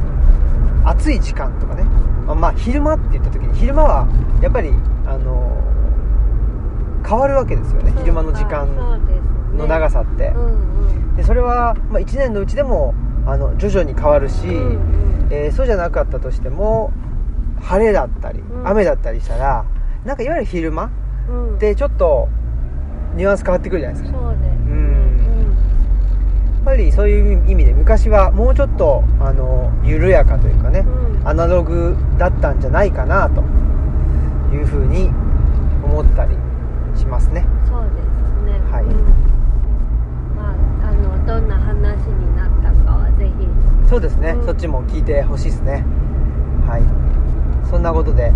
[0.90, 1.84] 暑い時間とかね。
[2.26, 4.08] まあ、まあ昼間って言った時に昼間は
[4.42, 4.70] やっぱり
[5.06, 5.62] あの
[7.06, 7.92] 変わるわけですよね。
[7.98, 8.66] 昼間の時間
[9.56, 11.16] の長ささって、うんうん。
[11.16, 12.94] でそれは、まあ、1年のうちでも
[13.26, 15.28] あの徐々に変わるし、うんうん。
[15.30, 16.92] えーそうじゃなかったとしても
[17.60, 18.68] 晴れだったり、うん。
[18.68, 19.64] 雨だったりしたら
[20.04, 20.90] なんかいわゆる昼間
[21.28, 21.58] うん。
[21.58, 22.28] でちょっと
[23.14, 24.18] ニュアンス変わってくるじゃないですか。
[24.18, 24.67] そうです
[26.68, 31.26] ぱりそういう意味で昔はもうちょっとあの緩やかというかね、うん。
[31.26, 33.40] アナログだったんじゃないかなと
[34.54, 35.08] いうふうに
[35.82, 36.36] 思ったり
[36.94, 37.46] しますね。
[37.64, 38.60] そうですね。
[38.70, 38.84] はい。
[38.84, 38.92] うん。
[40.36, 40.52] ま
[40.84, 43.48] ああのどんな話になったかはぜひ。
[43.88, 44.44] そうですね、うん。
[44.44, 45.86] そっちも聞いてほしいですね。
[46.66, 46.82] はい。
[47.70, 48.30] そんなことで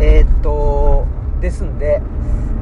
[0.00, 1.06] えーっと
[1.40, 2.02] ですんで、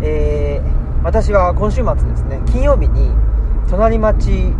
[0.03, 3.13] えー私は今週末ですね金曜日に
[3.71, 4.53] 隣町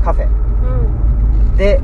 [0.00, 0.26] カフェ。
[0.26, 1.56] うん。
[1.56, 1.80] で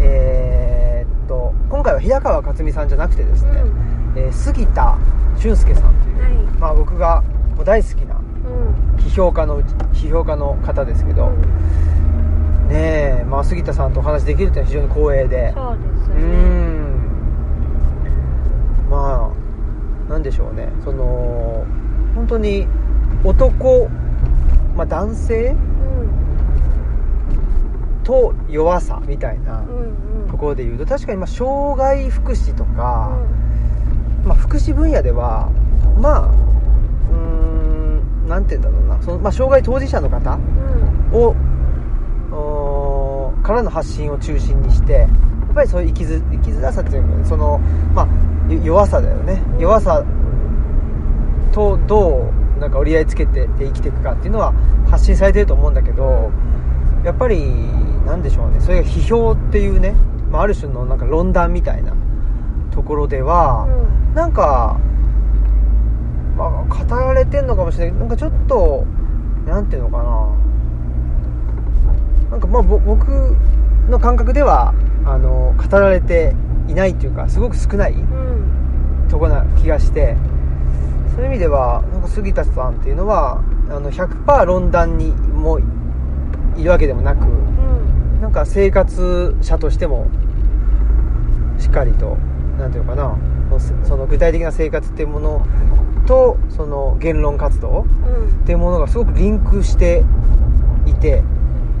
[0.00, 4.18] えーっと今回は平川克美さんじゃなくてですね、うん。
[4.18, 4.98] えー杉田
[5.38, 6.32] 俊介さんという、はい。
[6.60, 7.22] まあ、僕が
[7.56, 8.96] もう大好きなうん。
[8.96, 9.66] 批評家のうち
[10.06, 11.30] 批評家の方ですけど、
[12.68, 15.52] ねえ、まあ、杉田さんとお話できるというのは非常に光栄で。
[15.54, 16.14] そうですね。
[16.14, 17.02] ん。
[18.90, 19.32] ま
[20.08, 20.68] あなんでしょうね。
[20.84, 21.64] その
[22.14, 22.66] 本当に
[23.24, 23.88] 男、
[24.76, 25.71] まあ、男性うん
[28.04, 29.64] と弱さみたいな
[30.30, 33.10] ところで言うと確かにまあ障害福祉とうか、
[34.24, 34.26] ん。
[34.26, 35.50] まあ、福祉分野では
[36.00, 39.02] まあうーんなんて言うんだろうな。
[39.02, 40.38] その、まあ、障害当事者の方
[41.12, 41.18] うん。
[41.18, 41.34] を
[43.42, 47.58] からの発信を中心にしてやっぱりそういう生きづ生きづらさっていうかねその、
[47.94, 48.08] ま
[48.48, 49.42] あ、よ弱さだよね。
[49.54, 49.60] うん。
[49.60, 50.04] 弱さ
[51.52, 54.54] とどうなんか折り合いつけて生きていくかっていうのは
[54.88, 56.30] 発信されてると思うんだけど
[57.04, 57.36] やっぱり
[58.06, 58.60] なんでしょうね。
[58.60, 59.94] それが批評っていうね、
[60.30, 61.94] まあ、ある種のなんか論断みたいな
[62.70, 63.66] ところでは、
[64.08, 64.14] うん。
[64.14, 64.78] なんか、
[66.36, 68.84] まあ、語られてんのかもしれないなんかちょっと
[69.46, 70.28] なんていうのかな。
[72.30, 73.36] なんかまあぼ僕
[73.90, 74.72] の感覚では
[75.04, 76.34] あの語られて
[76.66, 79.08] いないっていうかすごく少ないうん。
[79.10, 80.16] とこな気がして
[81.14, 85.60] そういう意味ではなんか杉田さんっていうのはあの100%論断にも
[86.56, 87.51] いるわけでもなくうん
[88.32, 90.06] なんか生活者としても
[91.58, 92.16] しっかりと
[92.58, 93.18] なんていうのかな。
[93.84, 95.46] その具体的な生活っていうもの
[96.06, 98.42] とその言論活動うん。
[98.42, 100.02] っていうものがすごくリンクして
[100.86, 101.22] いて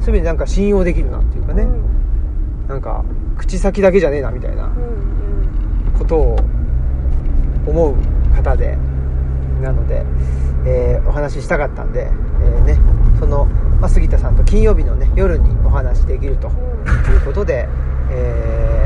[0.00, 2.68] そういう意味でなんか信用できるなっていうかね、うん。
[2.68, 3.02] なんか
[3.38, 6.36] 口先だけじゃねえなみたいなうんことを
[7.66, 7.96] 思う
[8.36, 8.76] 方で
[9.62, 10.04] なので、
[10.66, 12.78] えーお話ししたかったんで、えーね、
[13.18, 13.46] その、
[13.80, 16.48] まあ、杉田さんと金曜日の、ね、夜にお話できると。
[16.48, 17.68] いうことで、
[18.10, 18.82] えー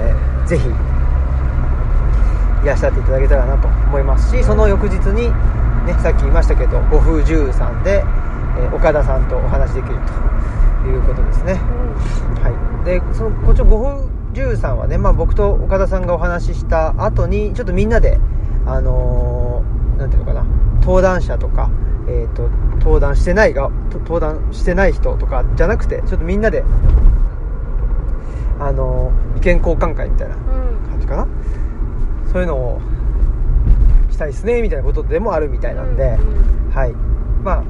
[0.47, 4.31] ぜひいらっしゃっていただけたらなと思います。
[4.31, 5.29] しその翌日に、
[5.87, 8.03] ね、さっき言いましたけど五風十さんで、
[8.59, 9.95] え岡田さんとお話できる
[10.83, 11.55] ということですね。
[12.43, 18.19] はい、でそのこっちの五分十さんはね、まあ、僕と岡田さんがお話しした後にちょっとみんなで
[18.67, 20.45] あのーていうのかな
[20.81, 21.71] 登壇者とか、
[22.17, 22.49] えー、と
[22.79, 26.65] 登壇してないがと登壇してない人とかじゃなくてちょっとみんなで、
[28.59, 30.43] あのー意見交換会みたいなうん。
[30.91, 31.27] 感じかな？
[32.33, 32.81] そういうのを
[34.11, 36.93] したいですねみたいなことでもあるみたいなんで、うんはい。
[37.45, 37.65] まあ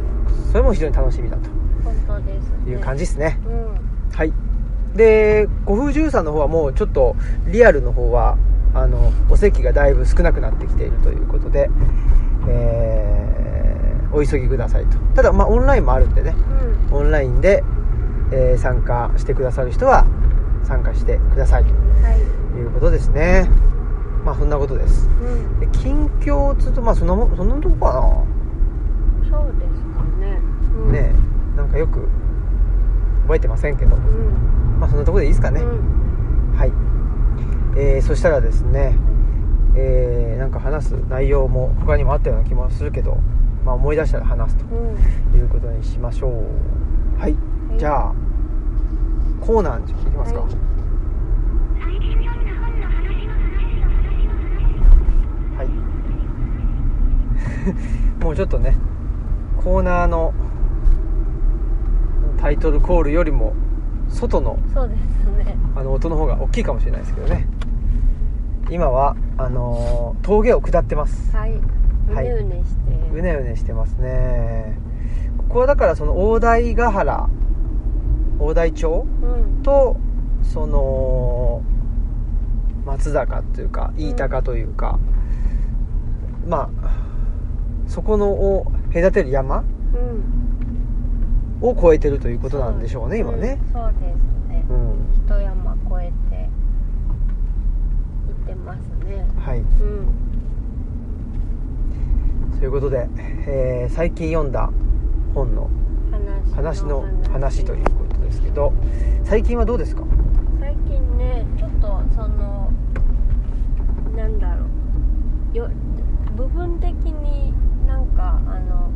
[0.53, 1.51] それも非常に楽しみだと。
[1.85, 2.51] 本当です。
[2.65, 3.41] ねいう感じですね。
[3.47, 4.17] うん。
[4.17, 4.33] はい。
[4.95, 7.17] で、五風十さんの方はもうちょっと
[7.49, 8.39] リアルの方は、
[8.73, 11.69] あの、お席がだいぶ少なくなってきているということで、
[12.49, 13.46] えー
[14.13, 14.99] お急ぎくださいと。
[15.15, 16.35] ただ、まあ、オンラインもあるんでね、
[16.91, 16.97] うん。
[16.99, 17.63] オンラインで、
[18.33, 20.05] えー参加してくださる人は
[20.65, 21.71] 参加してくださいと。
[22.03, 22.19] はい。
[22.59, 23.49] いうことですね。
[24.25, 25.09] まあ、そんなことです。
[25.23, 25.61] うん。
[25.61, 27.93] で近況つうと、まあ、そんなもん、そんなとこか
[29.31, 30.41] そうですかね。
[30.77, 30.91] うな。
[30.91, 30.93] ん。
[30.93, 31.13] ね
[31.55, 31.57] え。
[31.57, 32.09] なんかよく
[33.25, 34.81] 覚えてませんけど、うん。
[34.81, 35.61] まあ、そんなところでいいですかね。
[35.63, 36.59] うん。
[36.59, 36.73] はい、
[37.77, 38.97] えーそしたらですね、
[39.75, 43.19] えーなんか話す内容も他にもあったような気もするけど、
[43.67, 45.39] まあ、思い出したら話すとうん。
[45.39, 47.21] いうことにしましょう。
[47.21, 47.33] はい、
[47.69, 47.79] はい。
[47.79, 48.15] じゃあ
[49.41, 50.51] コーナーにいきますか、はい。
[55.59, 55.69] はい。
[58.23, 58.77] もうちょっとね
[59.65, 60.33] コーナーの
[62.39, 63.53] タイトルコールよりも
[64.09, 65.01] 外のそうです
[65.45, 65.57] ね。
[65.75, 67.49] あの音の方が大きいかもしれないですけどね。
[68.71, 71.37] 今はあのー峠を下ってます。
[71.37, 71.53] はい。
[71.53, 71.61] う
[72.15, 72.25] はい。
[72.25, 73.19] ねうねして。
[73.19, 74.79] うねうねしてますね。
[75.39, 77.29] ここはだからその大台ヶ原
[78.39, 79.63] 大台町うん。
[79.63, 79.97] と
[80.43, 81.63] その
[82.85, 84.99] 松坂というか飯高というか、
[86.47, 86.91] まあ
[87.89, 89.67] そこのを隔てる山うん。
[91.61, 94.65] を越えてるということなんでしょうね今ね、うんそうですね。
[94.69, 95.09] うん。
[95.27, 96.51] 一山越えて
[98.29, 99.27] 行ってますね。
[99.41, 99.61] はい。
[99.61, 100.36] うん
[102.59, 103.09] ということで、
[103.47, 104.71] えー最近読んだ
[105.35, 105.71] 本の
[106.55, 107.65] 話の話。
[107.65, 108.73] ということですけど
[109.25, 110.03] 最近はどうですか？
[110.61, 112.73] 最近ねちょっとその
[114.17, 114.65] なんだろ
[115.55, 115.57] う。
[115.57, 115.71] よ
[116.37, 117.55] 部分的に
[117.87, 118.91] なんかあの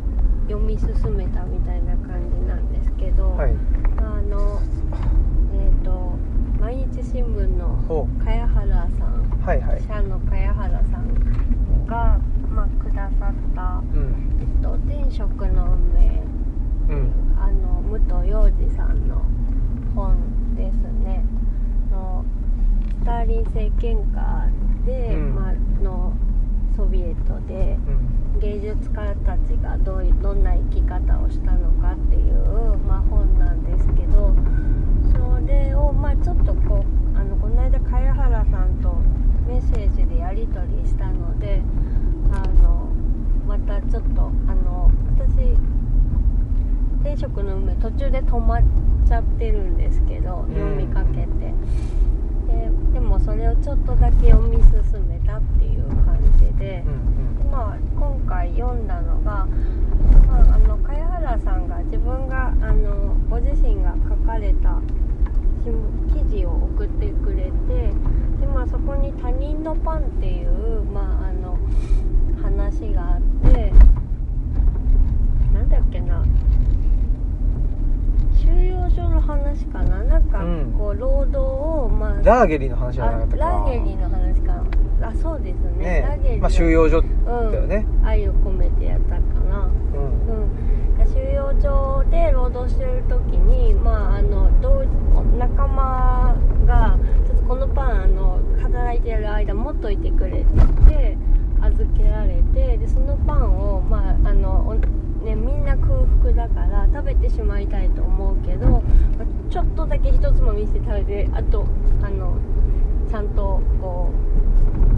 [0.47, 3.53] 読み進めたみたいな感じなんですけど、はい。
[3.97, 4.59] あの
[5.53, 6.13] えっ、と
[6.59, 9.41] 毎日新聞のほ茅原さん。
[9.43, 9.81] はいはい。
[9.81, 12.19] 記者の茅原さんが、
[12.53, 16.21] まあ、くださったうん「えっと、天職の運命。
[16.89, 17.11] うん」
[17.41, 19.21] あの武藤洋二さんの
[19.95, 20.15] 本
[20.55, 21.23] ですね。
[21.91, 22.23] の
[22.99, 24.47] スターリン政権下
[24.85, 25.35] で、うん。
[25.35, 26.13] まあの
[26.75, 28.21] ソビエトでうん。
[28.39, 34.33] 芸術家たちがどういどんな生き方をしたのかっていう、まあ、本なんですけど
[35.11, 36.83] それを、まあ、ちょっとこ
[37.13, 38.95] うあのこの間茅原さんと
[39.47, 41.61] メッセージでやり取りしたので
[42.31, 42.87] あの
[43.45, 45.55] またちょっとあの私天
[47.01, 48.61] 転職の梅途中で止まっ
[49.07, 50.47] ちゃってるんですけどん。
[50.53, 51.27] 読みかけて、
[52.47, 56.83] ででもそれをちょっとだけ読み進めたっていう感じで。
[56.85, 59.45] う、んまあ、今回読んだのが、
[60.25, 64.79] まあ、あの茅原さんが自分があのご自身が書かれた
[66.13, 67.51] 記事を送ってくれて
[68.39, 71.57] で、まあ、そこに「他人のパン」っていう、まあ、あの
[72.41, 73.73] 話があって
[75.53, 76.23] なんだっけな
[78.51, 80.03] 収容所の話かな？
[80.03, 80.75] なんかうん。
[80.77, 83.43] こう労働を、まあうんラーゲリの話じゃなかあったか。
[83.45, 84.53] ラーゲリの話か。
[84.99, 86.01] なあそうですね。
[86.07, 87.53] ラーゲリまあ収容所だうん。
[87.53, 89.69] よね愛を込めてやったかな。
[89.95, 90.27] うん。
[90.27, 91.07] うん。
[91.11, 94.83] 収容所で労働してる時にまああの同
[95.37, 96.35] 仲間
[96.65, 101.17] がちょっとこのパンあの働いてる間持っといてくれって言って
[101.61, 104.75] 預けられてでそのパンをまああのお
[105.23, 108.81] ね、みんな空腹だから食べてしまいたいと思うけどまあ
[109.51, 111.65] ちょっとだけ一つまみして食べてあと
[112.01, 112.37] あの
[113.09, 114.11] ちゃんとこ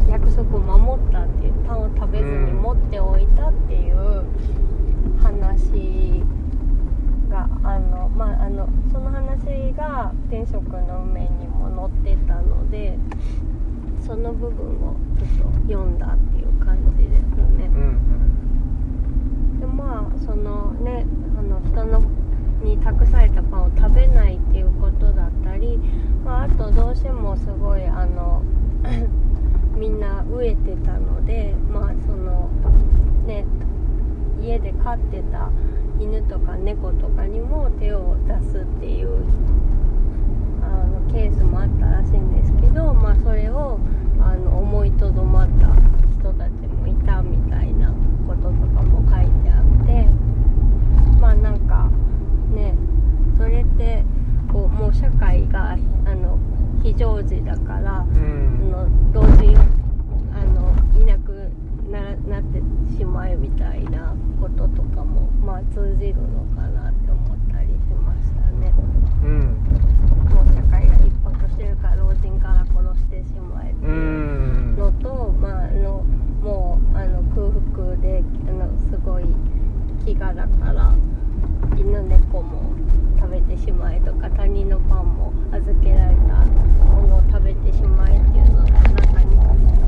[0.07, 4.23] う約束を守ったっていうパンを食べずに持っておいたっていう
[5.21, 6.23] 話
[7.29, 12.97] があのまああのその話が天職の梅にも載ってたので
[14.05, 17.21] その部分をちょっと読んだっていう感じです
[17.57, 17.69] ね。
[17.73, 18.12] うんで
[19.83, 21.05] まあそのね
[21.37, 22.01] あの人の
[22.63, 25.77] に託されたパンを食べないっていうことだったり、
[26.23, 28.41] まあ、あとどうしてもすごいあの
[29.75, 32.49] みんな飢えてたのでまあその
[33.27, 33.45] ね
[34.41, 35.49] 家で飼ってた
[35.99, 39.09] 犬とか猫とかにも手を出すっていう
[40.61, 43.79] あのケースもあったらしいんですけど、まあ、それを
[44.21, 45.67] あの思いとどまった
[46.19, 47.93] 人たちもいたみたいな
[48.27, 48.82] こととか
[51.33, 51.89] あなんか
[52.53, 52.75] ね
[53.37, 54.03] それって
[54.51, 55.77] こうもう社会があ
[56.15, 56.37] の
[56.83, 59.57] 非常時だからうあんの老人
[60.31, 61.49] あのいなく
[61.89, 62.61] ななって
[62.95, 68.71] しまえみたいなこととかもまあ通じるのかなって思ったりしましたね。
[69.23, 69.57] うん。
[70.29, 76.03] もう社会が逼迫してるから老人から殺してしまえってういうんのと、まあ、あの
[76.41, 79.23] もうあの空腹であのすごい
[80.05, 81.22] 飢餓だから犬
[82.07, 82.75] 猫も
[83.19, 89.37] 食べてしまえとか他人のパンも預けられたものを食べてしまえっていうのの中に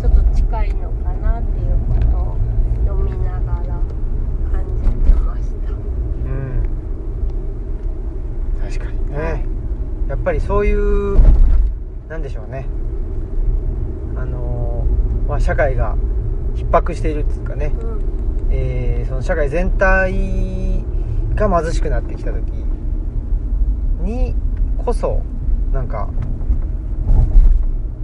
[0.02, 2.38] ちょっと近いのかなっていうことを
[2.86, 3.80] 読みながら
[4.52, 5.72] 感じてました。
[5.72, 6.64] うん。
[8.62, 9.46] 確かにね、はい
[10.08, 11.20] やっぱりそういう
[12.08, 12.68] なんでしょうね。
[14.16, 15.96] あのーまあ、社会が
[16.56, 18.00] 逼迫しているっていうかね、うん。
[18.52, 20.84] えーその社会全体
[21.36, 22.44] が貧しくなってきた時
[24.02, 24.36] に
[24.78, 25.22] こそ
[25.72, 26.10] なんか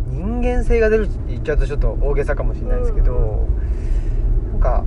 [0.10, 3.48] 人間性が出るって言っちゃうとちょっと大げさかもしれないですけど、
[4.52, 4.84] なんか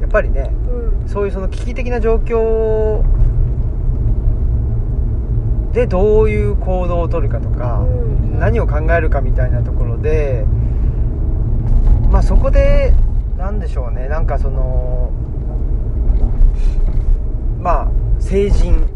[0.00, 0.50] やっぱりね
[1.04, 1.08] うん。
[1.08, 3.04] そういうその危機的な状況
[5.72, 8.40] でどういう行動をとるかとか、うん。
[8.40, 10.44] 何を考えるかみたいなところで
[12.10, 12.94] まあそこで
[13.36, 15.10] なんでしょうねなんかその
[17.60, 17.90] まあ
[18.26, 18.88] 成人。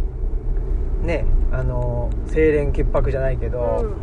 [1.03, 3.95] ねあの清廉潔白じゃないけど、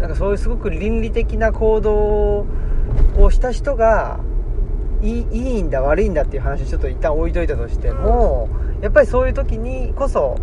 [0.00, 2.46] なんかそういうすごく倫理的な行動
[3.18, 4.18] をした人が
[5.02, 8.48] いいいいんだ悪いんだっていう話をちょっと一旦置いといたとしても、
[8.80, 10.36] やっぱりそういう時にこそ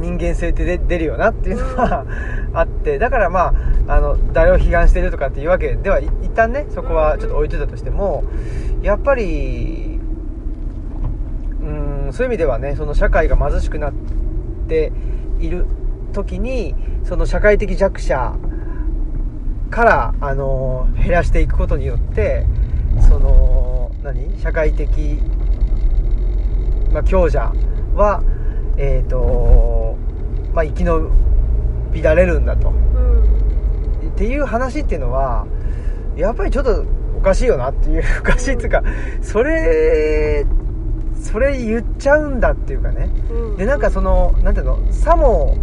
[0.00, 2.06] 人間性って出出るよなっていうのは、
[2.54, 3.54] あってだからま
[3.86, 8.24] ああの誰を批判してるとかっていうわけでは一旦ねそこはちょっと置いといたとしても
[8.82, 9.83] やっぱりうん
[12.14, 13.92] そういう意味ではねその社会が貧しくなっ
[14.68, 14.92] て
[15.40, 15.66] いる
[16.12, 18.36] 時にその社会的弱者
[19.70, 22.46] から、あの減らしていくことによって
[23.08, 24.38] その何？
[24.40, 24.88] 社会的、
[26.92, 27.52] まあ、強者
[27.96, 28.22] は
[28.76, 29.96] えっ、と、
[30.52, 32.68] まあ、生き延びられるんだと。
[32.68, 34.10] うん。
[34.10, 35.46] っていう話っていうのは
[36.16, 36.84] やっぱりちょっと
[37.18, 38.84] おかしいよなっていうおかしいっていうか
[39.20, 40.46] それ
[41.20, 43.08] それ言っちゃうんだっていうかね。
[43.30, 43.56] うん。
[43.56, 44.92] でなんかそのなんていうの？
[44.92, 45.56] さも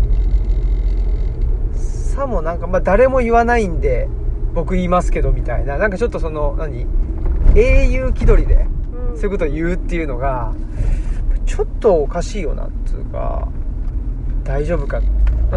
[1.76, 4.08] さもなんかまあ誰も言わないんで
[4.54, 5.78] 僕言いますけどみたいな。
[5.78, 6.86] なんかちょっとその何？
[7.56, 8.68] 英雄気取りで
[9.12, 9.16] うん。
[9.16, 10.54] そういうことを言うっていうのが
[11.46, 13.48] ちょっとおかしいよなっていうか
[14.44, 15.02] 大丈夫かっ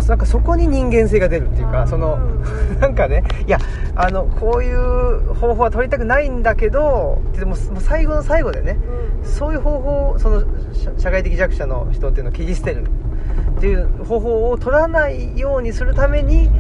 [0.02, 2.18] なんかそこに人間性が出るっていうかその
[2.80, 3.58] なんかねいや
[3.94, 8.78] あのこういう方法は取りたくないんだけどでももう最後の最後でね
[9.22, 9.26] うん。
[9.26, 12.84] そういう方法をその社社会的弱者の人っていうのを切り捨てる
[13.56, 16.50] っていう方法を取らないようにするために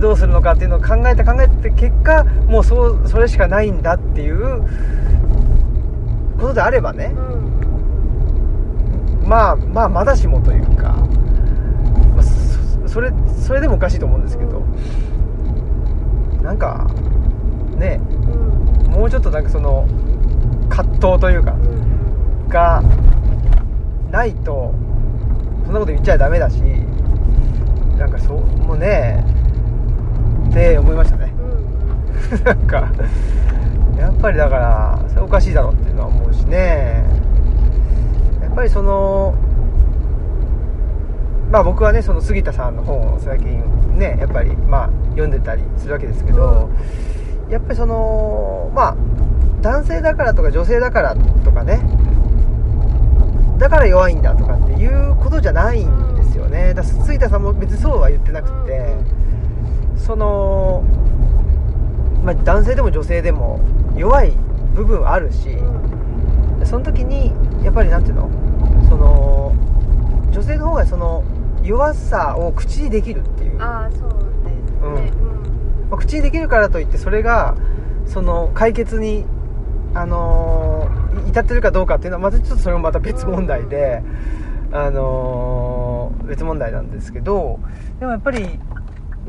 [0.00, 4.62] どうするのかっていうのを考えて考えて結果もうそうそれしかないんだっていう
[6.38, 7.12] ことであればね。
[7.16, 7.18] う
[9.26, 9.28] ん。
[9.28, 11.08] まあまあまだしもというか、まあ、
[12.98, 13.12] そそれ
[13.46, 14.60] それでもおかしいと思うんですけど
[16.42, 16.90] なんか
[17.76, 18.90] ねうん。
[18.90, 19.86] もうちょっとなんかその
[20.68, 22.48] 葛藤というかうん。
[22.48, 22.82] が
[24.10, 24.74] ないと
[25.64, 26.60] そんなこと言っちゃダメだし
[27.96, 29.24] なんかそうもうね
[30.50, 31.32] って思いましたね。
[32.32, 32.42] うん。
[32.44, 32.90] なんか
[33.98, 37.04] やっぱりだからそれおかしいだろうっていうのは思うしね。
[38.40, 39.34] やっぱりその
[41.50, 46.70] まあ僕はねその杉田さんの本を最近ねやっぱりまあ読んでたりするわけですけど、
[47.48, 48.96] やっぱりそのまあ
[49.62, 51.80] 男性だからとか女性だからとかね
[53.58, 56.74] だから弱いんだとかっていうことじゃないんですよね。
[56.74, 58.94] だ杉田さんも別にそうは言ってなくて
[59.96, 60.84] その、
[62.22, 63.60] まあ、男性でも女性でも
[63.96, 64.32] 弱い
[64.74, 65.56] 部分はあるし
[66.64, 67.32] その時に
[67.64, 68.30] やっぱりなんていうの
[68.88, 69.54] その
[70.30, 71.24] 女性の方がその
[71.68, 73.60] 弱さを口にできるっていう。
[73.60, 75.12] ああそうですね。
[75.90, 77.56] まあ口にできるからといってそれが
[78.06, 79.24] その解決に、
[79.94, 84.02] あのーい至ってるかどうかっていうのはまたちょっとそれもまた別問題で、
[84.72, 87.58] あのー別問題なんですけど
[88.00, 88.58] でもやっぱり、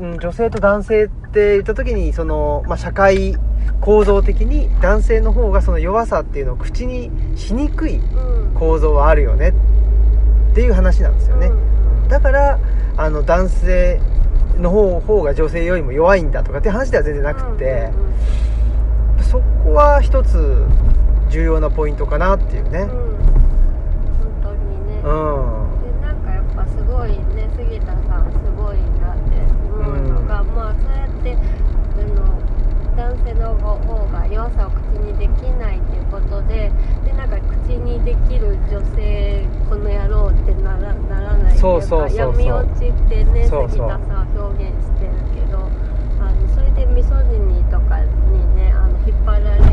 [0.00, 3.36] うん、女性と男性って言った時にその、まあ、社会
[3.80, 8.54] 構造的に男性の方がその弱さっていうのを口にしにくいうんうん。
[8.54, 9.54] 構造はあるよね
[10.50, 11.46] っていう話なんですよね。
[11.46, 11.69] うん
[12.10, 12.58] だから
[12.96, 14.00] あの男性
[14.58, 17.90] の方方が女性よりも弱いんだとかって話では全然なくて、
[19.22, 20.66] そこは一つ
[21.30, 22.80] 重要なポイントかなっていうね。
[22.80, 22.88] うん。
[22.88, 23.20] うん
[24.18, 24.58] 本当に
[24.88, 25.00] ね。
[25.02, 25.70] うん。
[25.80, 29.38] でなんかやっぱすごいね杉田さんすごいなって
[29.70, 32.50] 思うのが、まあそうやってあの
[32.96, 36.70] 男性の方が弱さを口にできないっていうことで
[37.04, 42.42] でなんか口にできる女性この野郎ってならならないっていそうそうそうそう。
[42.42, 43.68] 闇落ちってねそう。
[43.68, 45.58] そう杉田さんは表現してるけど
[46.20, 49.72] あのそれでミソジニーとかにねあの引っ張られないっ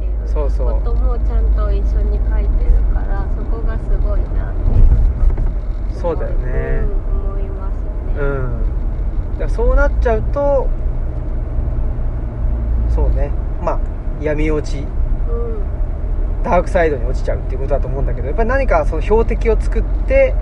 [0.00, 0.50] ていうこ
[0.84, 6.16] ともちゃんと一緒に書いてるからそこがすごいなっていうそう。
[6.16, 6.86] だよねう。
[6.86, 8.14] ん、思いますね。
[8.18, 8.24] う。
[9.36, 9.76] んだそう。
[9.76, 10.66] なっちゃうと
[12.88, 13.30] そうね
[13.62, 13.80] まあ
[14.22, 14.78] 闇落ち
[15.28, 17.38] うん、ダークサイドに落ちちゃう。
[17.38, 17.60] っていう。
[17.60, 20.34] ことだと思うんだけどやっぱり何かその標的を作って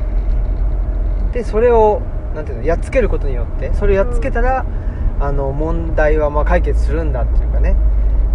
[1.37, 2.01] でそれを
[2.35, 4.65] なんていうのやっつけることによってそれをやっつけたら、
[5.21, 7.77] あの問題はまあ解決するんだっていうかね、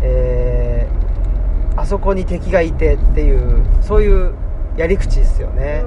[0.03, 1.01] えー
[1.77, 4.35] あそこに敵がいてっていうそういう
[4.75, 5.83] やり口ですよね、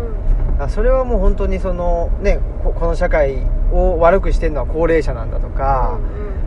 [0.58, 6.00] あそれはもう本当にその、ね、ここの社会を悪くしてるのは高齢者なんだとか、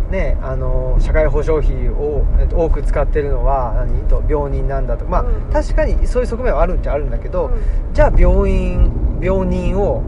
[0.09, 4.07] ね、あの社会保障費をえっと多く使ってるのは何？
[4.07, 5.51] と病人なんだとまあ、うん。
[5.51, 7.93] 確かにそういう側面はあるっちゃあるんだけど、うん。
[7.93, 8.91] じゃあ病院
[9.21, 10.01] 病人を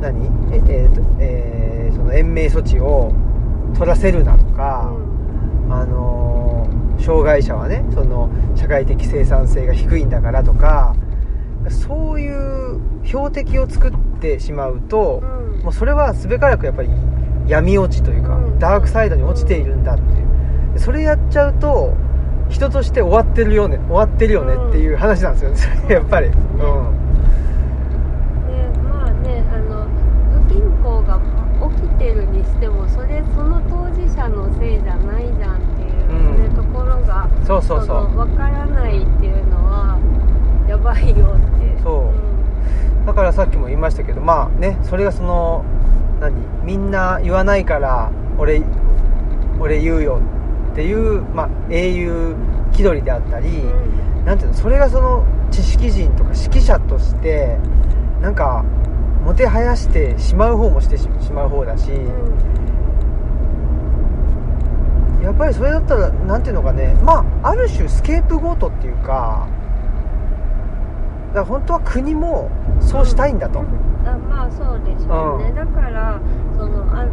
[0.00, 0.26] 何？
[0.52, 3.12] ええーとえーその延命措置を
[3.74, 4.92] 取らせるなとか、
[5.70, 10.94] あのー障害者はねその社会的生産性が低いんだからとか
[11.70, 15.26] そういう標的を作ってしまうと、う
[15.58, 15.62] ん。
[15.62, 16.90] もうそれはすべからくやっぱり
[17.46, 18.58] 闇落ちというか、うん。
[18.58, 20.04] ダークサイドに落ちているんだってい
[20.74, 20.78] う。
[20.78, 21.94] それやっちゃうと
[22.48, 26.52] 人として終わってるよね終わってるよねっていう話なんですよね、やっぱり、そうです
[28.46, 29.86] ねでまあねあの
[30.46, 31.18] 不均衡が
[31.74, 38.08] 起きてるにしてもそれその当事者のせいじゃないじゃんっていうね、うんところがそうそうそう。
[38.08, 39.98] の分からないっていうのは
[40.66, 41.82] やばいよって。
[41.82, 42.10] そ
[43.04, 43.06] う。
[43.06, 45.64] だからさっきも言いましたけどまあねそれがその
[46.20, 46.34] 何？
[46.64, 48.62] みんな言わないから俺
[49.58, 50.20] 俺言うよ
[50.72, 52.34] っていう、まあ、英雄
[52.72, 54.24] 気取りであったり、うん。
[54.24, 54.56] なんていうの？
[54.56, 57.58] それがその知識人とか指揮者として
[58.22, 58.64] なんか
[59.24, 61.90] もてはやしてしまう方もしてししまう方だし、
[65.22, 69.46] やっぱりそれだったらなんていうのかねまあある種スケープゴートっていうか
[71.34, 72.50] だから本当は国も
[72.80, 73.64] そうしたいんだと、あ
[74.28, 75.54] まあそうでしょうね、うん。
[75.54, 76.20] だから
[76.56, 77.06] そのあ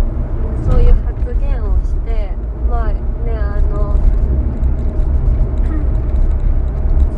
[0.72, 2.32] そういう発言をして
[2.70, 3.02] まあね
[3.36, 3.96] あの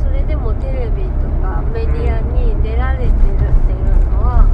[0.03, 3.21] それでもテレビとかメディアに出られてるって
[3.71, 4.47] いうのは、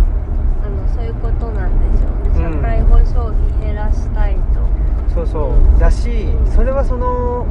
[1.26, 4.41] ことなんでしょうね、うん、社会保障費減らしたいと。
[5.13, 5.80] そうそう。
[5.80, 7.45] だし、それはその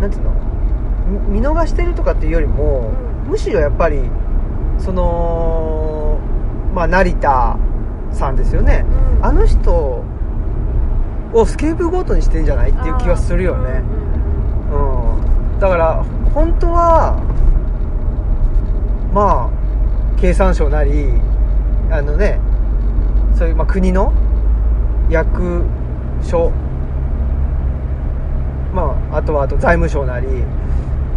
[0.00, 0.32] 何ていうの？
[1.30, 2.92] 見逃してるとかっていうよりも、
[3.24, 4.02] うん、むしろやっぱり
[4.78, 6.18] その
[6.74, 7.56] まあ成田
[8.12, 8.84] さんですよね、
[9.18, 10.04] うん、あの人
[11.32, 13.82] をスケープゴートにしてんじゃないっていう気がするよね、
[14.70, 16.04] うん、だから
[16.34, 17.16] 本当は
[19.14, 21.06] まあ経産省なり
[21.90, 22.38] あのね
[23.38, 24.12] そういう、まあ、国の
[25.08, 25.62] 役
[26.22, 26.50] 所。
[28.74, 30.26] まああとはあと財務省なり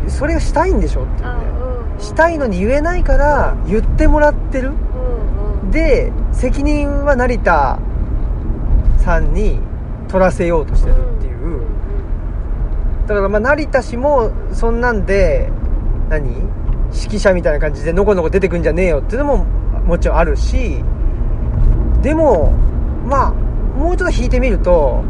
[0.07, 1.53] それがしたいんでしょっていうあねう
[1.91, 1.99] んうん。
[1.99, 4.69] したいのに言えないから言ってもらってる。
[4.69, 4.75] うん
[5.63, 5.71] うん。
[5.71, 7.79] で責任は成田
[8.99, 9.59] さんに
[10.07, 13.07] 取らせようとしてるっていう、ん。
[13.07, 15.49] だからまあ成田氏もそんなんで
[16.09, 16.29] 何？
[16.93, 19.45] 指揮者みたいな感じでのこのこ出てくんじゃねえよっていうのも
[19.85, 20.83] もちろんあるし
[22.01, 22.53] でも
[23.05, 23.31] まあ
[23.77, 25.03] もうちょっと引いてみると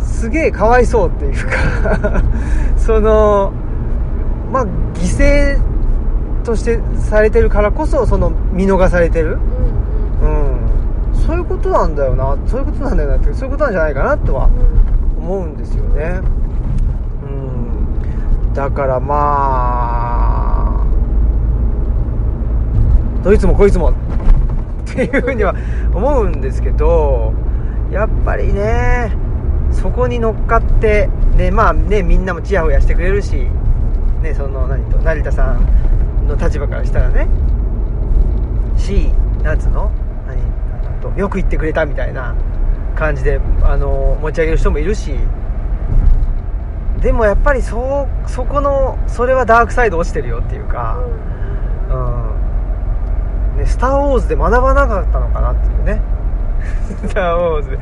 [0.00, 2.22] すげえかわいそうっていうか
[2.76, 3.52] その
[4.52, 5.58] まあ犠牲
[6.44, 9.38] としてされてるからこそその見逃されてる。
[10.22, 10.46] うんうん。
[11.08, 11.14] うん。
[11.14, 12.36] そういうことなんだよな。
[12.46, 14.48] そういうことなんだよなってそういうことなんじゃないかなとは
[15.18, 15.24] うん。
[15.24, 16.20] 思うんですよね。
[17.26, 18.52] うん。
[18.52, 19.16] だからま
[20.80, 20.84] あ
[23.22, 23.92] どいつもこいつも
[24.94, 25.54] っていうふうには
[25.92, 27.34] 思うんですけど
[27.90, 29.12] やっぱりね
[29.72, 33.48] そこに乗っかってでまあねみんなもチヤホヤしてくれるし
[34.22, 37.26] ねその何と成田さんの立場からしたらね
[38.78, 39.08] し
[39.42, 39.90] なんつうの
[40.26, 42.36] 何とよく言ってくれたみたいな
[42.94, 45.16] 感じであの持ち上げる人もいるし
[47.02, 50.98] でもやっぱりそうそこのそれはダークサイド落ちてるよっていうか、
[51.90, 52.43] うん
[53.56, 56.02] ね、スター・ウォーズで学ばなかったのかなっていうね。
[57.06, 57.78] スター・ウォーズ。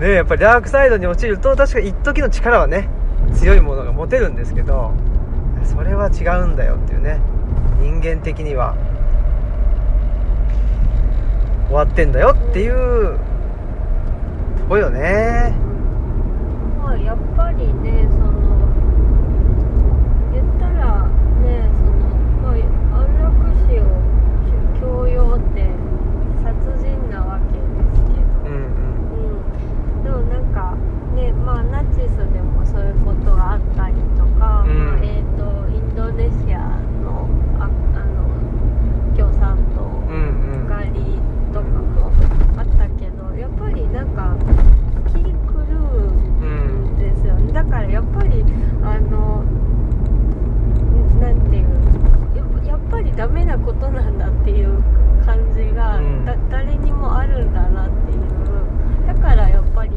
[0.00, 2.88] でねやっぱりダークサイドに落ちると確か一時の力はね
[3.34, 4.92] 強いものが持てるんですけど
[5.64, 7.20] それは違うんだよっていうね。
[7.80, 8.74] 人間的には。
[11.72, 13.18] 終わってんだよっていう
[14.58, 15.54] とこよね。
[16.82, 18.30] まあやっぱりねその
[20.34, 21.08] 言ったら
[21.40, 21.92] ねその
[22.42, 22.56] まあ
[23.00, 23.32] 安楽
[23.66, 23.88] 死を
[24.80, 25.64] 強要って
[26.44, 27.62] 殺人なわけで
[27.96, 30.76] すけどうんうんなんか
[31.14, 34.78] ねまあナチスでもそういうことがあったりとか、うん。
[34.78, 36.58] まあえっ、とインドネシア
[37.02, 40.68] のああの共産党うんうん。
[40.68, 41.18] 狩り
[41.52, 42.10] とかも
[42.56, 44.36] あったけどやっぱりなんか
[45.08, 45.28] 気狂
[45.68, 47.52] うんですよね。
[47.52, 48.44] だからやっぱり
[48.82, 51.66] あのんなんていう
[52.64, 54.82] ややっぱりダメなことなんだっていう
[55.24, 59.90] 感じが、うんだ誰にもあるんだなっていうだからやっぱり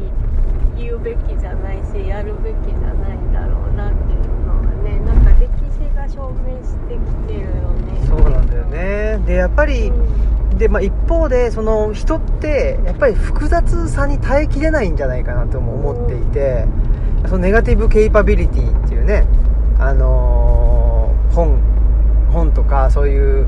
[0.76, 9.92] 言うべきじゃないしやるべきじゃないんだろうなっていうのはねなんか歴史が証明してきてるよねそうなんだよねでやっぱり、
[10.58, 16.64] で、まあ、一方でその人ってやっぱり複雑さに耐えきれないんじゃないかなとも思っていて、
[17.26, 19.26] そのネガティブケイパビリティっていうね、
[19.78, 21.60] あのー本
[22.32, 23.46] 本とかそういう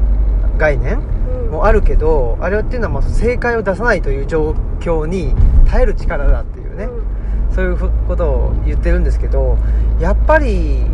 [0.58, 0.98] 概念
[1.44, 1.50] うん。
[1.50, 4.50] もあるけどあれっていうのはまあ正解を出さないという状
[4.80, 5.34] 況に
[5.66, 6.88] 耐える力だっていうね、
[7.54, 9.56] そういうことを言ってるんですけど
[10.00, 10.84] やっぱり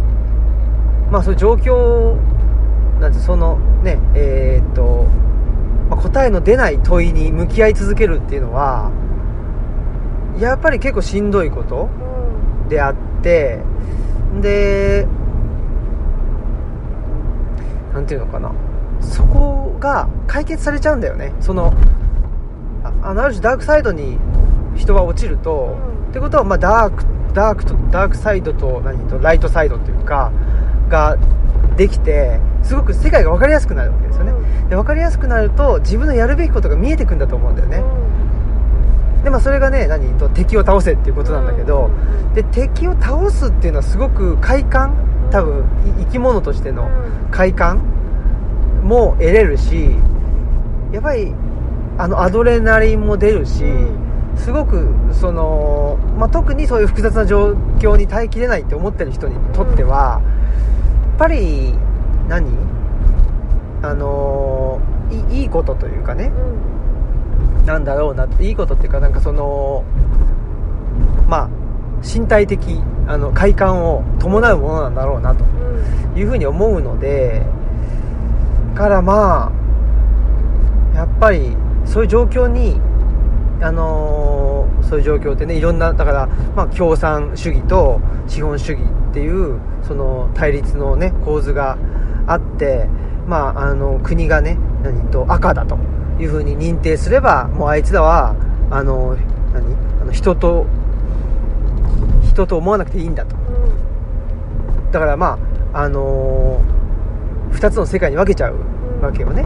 [1.11, 2.17] まあそういう状況
[3.01, 5.07] なんてそのねえーっと、
[5.91, 8.91] まあ答えの出ない問いに向き合い続けるっていうのは
[10.39, 11.89] やっぱり結構しんどいこと
[12.69, 13.61] であって
[14.41, 15.07] で
[17.93, 18.53] なんていうのかな。
[19.01, 21.33] そこが解決されちゃうんだよね。
[21.41, 21.73] その
[22.83, 24.19] ああのある種ダークサイドに
[24.77, 26.11] 人は落ちると、うん。
[26.11, 30.33] ってことはまあダークダークとダークサイドと何とライトサイドっていうか
[30.89, 31.17] が
[31.77, 34.33] できてすごく世界が分かりやすくなるわけですよね、
[34.69, 37.83] で分かりやすくなると自分のやるべきことが見えてくんだと思うんだよね、
[39.25, 41.91] でまあそれがね何と敵を倒せっていうことなんだけど、
[42.35, 44.95] で敵を倒すっていうのはすごく快感
[45.31, 45.65] 多分
[46.01, 46.89] い生き物としての
[47.31, 47.79] 快感
[48.83, 49.97] も得れるし
[50.93, 51.35] やっぱり
[51.99, 53.65] あのアドレナリンも出るし、
[54.37, 60.21] すごくその、まあ、特にそういう複雑な状況に耐えきれないって思ってる人にとっては、
[61.17, 61.75] ぱり
[62.29, 62.47] 何？
[63.83, 64.81] あの
[65.31, 66.33] いいいことというかね、
[67.67, 69.85] なんだろうないいことっていうかなんかその
[71.29, 71.49] まあ
[72.03, 75.45] 身体的あの快感を伴うものなんだろうなと
[76.19, 77.43] いうふうに思うので
[78.75, 79.53] からま
[80.95, 81.55] あやっぱり
[81.85, 82.81] そういう状況に
[83.61, 84.45] あのー
[84.85, 91.79] そういう状況ってねいろんなだから、まあ、共産主義と資本主義っていうその対立のね構図が
[92.27, 92.87] あって、
[93.27, 95.79] まあ、あの国がね何と赤だと
[96.19, 98.35] いうふうに認定すればもうあいつらは
[98.71, 99.17] あの
[99.53, 100.67] 何あの人と
[102.25, 103.37] 人と思わなくていいんだと。
[104.91, 105.39] だからま
[105.73, 108.57] ああのー、2つの世界に分けちゃう
[109.03, 109.45] わけよね、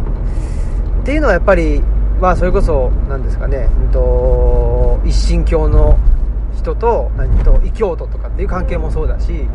[1.01, 1.82] っていうのはやっぱり
[2.20, 5.99] まあそれこそなんですかね、うんと、一神教の
[6.55, 9.47] 人と何と異教徒とかっていう関係もそうだし、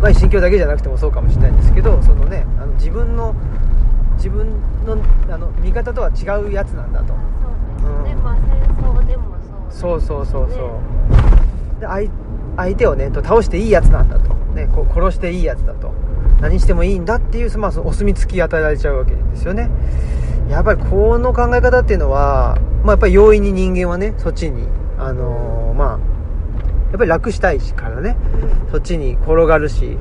[0.00, 3.34] まあ、一神教だけじゃなくてもそうかもしれないんですけどそのねあの自分の
[4.16, 4.46] 自分
[4.84, 4.96] の
[5.30, 7.14] あの見方とは違うやつなんだと。
[7.80, 8.44] そうですね、まあ戦
[8.76, 9.36] 争でも
[9.70, 12.10] そうそうそうそうねそう、で相
[12.56, 15.92] 相手をねと倒していいやつなんだと、ね、こう殺していいやつだと。
[16.40, 19.68] 何してもいいんだっていう、まあ、そのお墨付き与えられちゃうわけですよね。
[20.48, 24.66] やっぱりこの考え方っていうのは、まあ、やっぱり容易に人間はねそっちに
[24.98, 25.98] あのーまあ
[26.90, 28.16] やっぱり楽したいからね。
[28.64, 29.96] うんそっちに転がるし。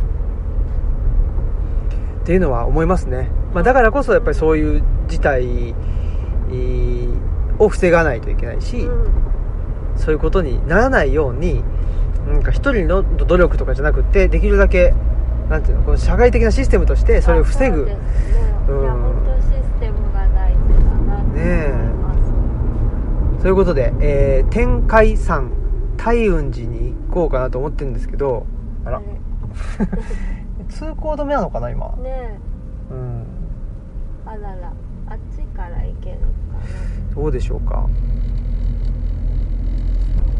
[2.22, 5.74] っていうのは思いますね、まあ、だからこそやっぱりそういう事態
[6.52, 7.10] えー
[7.58, 9.12] を防がないといけないし、うん。
[9.98, 11.64] そういうことにならないように
[12.28, 14.94] なんか一人の努力とかじゃなくてできるだけ
[15.50, 17.82] なんていうのこの社会的なシステムとしてそれを防ぐ。
[17.82, 17.88] うん。
[17.88, 17.98] いや
[18.92, 22.14] 本当システムが大事だなって思いま
[23.38, 25.52] す、ということで、えー天海山
[26.04, 28.46] 大雲寺に行こうかなと思ってるんですけど
[28.86, 29.00] あら。
[29.00, 29.06] ね。
[30.70, 31.96] 通行止めなのかな今。
[32.02, 32.40] ね
[32.92, 33.26] うん。
[34.26, 34.72] あらら。
[35.08, 36.26] あっちから行けるか
[37.16, 37.88] どうでしょうか。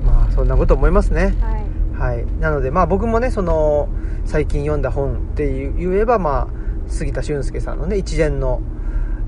[0.06, 1.36] まあそんなこと思いますね。
[1.42, 1.70] なはい。
[2.00, 3.90] はい、なので、まあ、僕もねその
[4.24, 6.48] 最近読んだ本って言えば、まあ、
[6.88, 8.62] 杉田俊介さんのね一連の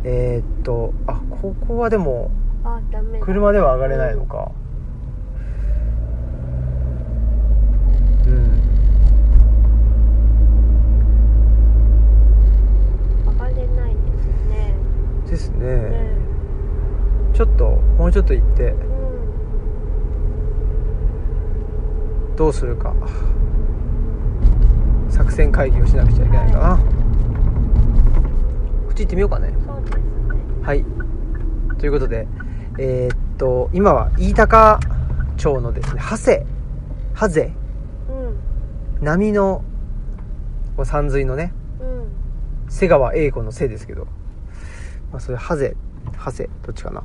[0.05, 2.31] えーっとあここはでも
[3.21, 4.51] 車では上がれないのか
[8.25, 8.61] うん
[13.27, 14.75] 上がれないですね
[15.41, 15.89] ですね。
[15.89, 16.15] ね
[17.33, 18.71] ちょっともうちょっと行って。
[18.71, 18.75] う
[22.33, 22.35] ん。
[22.35, 22.93] どうするか。
[25.09, 26.83] 作戦会議をしなくちゃいけないかな、こ
[28.91, 29.49] っち行ってみようかね。
[29.49, 29.55] ね。
[30.61, 30.85] はい。
[31.77, 32.27] ということで、
[32.77, 34.79] えーっと、今は飯高
[35.37, 36.45] 町のですね、ハセ、
[37.13, 37.51] ハゼ、
[38.09, 38.13] う
[39.01, 39.05] ん。
[39.05, 39.63] 波の、
[40.83, 42.07] 山水のね、うん。
[42.69, 44.07] 瀬川栄子の瀬ですけど、
[45.11, 45.75] まあ、それ、ハゼ、
[46.15, 47.03] ハセ、どっちかな？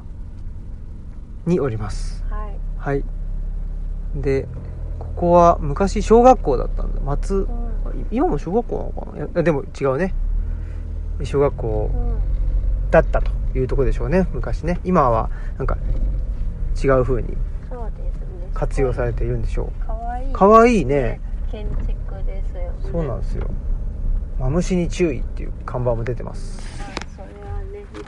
[1.44, 2.24] におります。
[2.30, 2.58] はい。
[2.78, 3.04] はい。
[4.14, 4.48] で、
[4.98, 7.00] ここは昔小学校だったんだ。
[7.00, 7.46] 松、うん。
[8.10, 9.24] 今も小学校なのかな？
[9.24, 10.14] いやでも違うね。
[11.24, 12.90] 小学校うん。
[12.90, 14.26] だったというところでしょうね。
[14.32, 14.80] 昔ね。
[14.84, 15.76] 今はなんか
[16.82, 17.36] 違う風に
[17.68, 18.50] そうですね。
[18.54, 20.30] 活用されているんでしょかわいい。
[20.30, 21.20] うかわいいね。
[21.50, 21.86] 建築
[22.24, 22.72] ですよね。
[22.92, 23.50] そうなんですよ。
[24.38, 26.60] マムシに注意っていう看板も出てます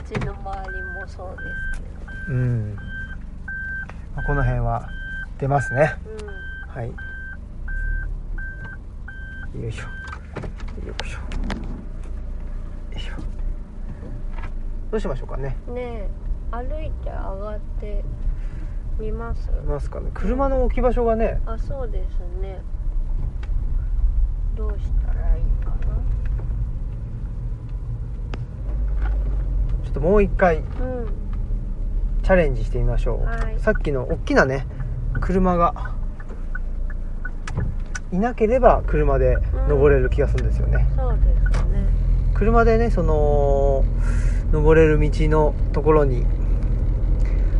[0.09, 1.43] ちの周りもそうで
[1.73, 2.75] すけうん、
[4.15, 4.89] まあこの辺は
[5.37, 5.93] 出ますね。
[6.17, 6.25] ど
[6.67, 6.87] はい。
[6.87, 6.95] よ
[9.67, 9.83] いしょ。
[10.85, 11.19] よいしょ。
[11.19, 11.23] よ
[12.95, 13.13] いしょ。
[14.89, 15.55] どうしましょうかね。
[15.67, 16.09] うんねえ
[16.51, 18.03] 歩いて上がって
[18.99, 19.47] みます？
[19.49, 20.09] いますかね。
[20.15, 21.39] 車の置き場所がね。
[21.45, 22.59] あそうですね。
[24.55, 25.75] どうしたらいいかな？
[29.89, 30.63] ちょっともう一回うん。
[32.21, 33.59] チャレンジしてみましょう、はい。
[33.59, 34.67] さっきの大きなね
[35.19, 35.95] 車が
[38.11, 39.37] いなければ車で
[39.67, 41.23] 登れる気がするんですよね、そうで
[41.57, 41.87] すね。
[42.35, 43.83] 車でねその
[44.51, 46.23] 登れる道のところに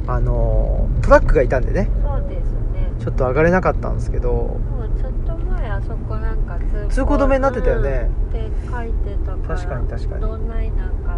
[0.05, 1.89] あのトラックがいたんでね。
[2.03, 2.91] そうですね。
[2.99, 4.59] ちょっと上がれなかったんですけど
[4.99, 6.59] ちょっと前あそこなんか
[6.89, 8.09] 通通行止めになってたよね。
[8.11, 10.21] うんって書いてたから確かに確かに。
[10.21, 11.17] どんないなんか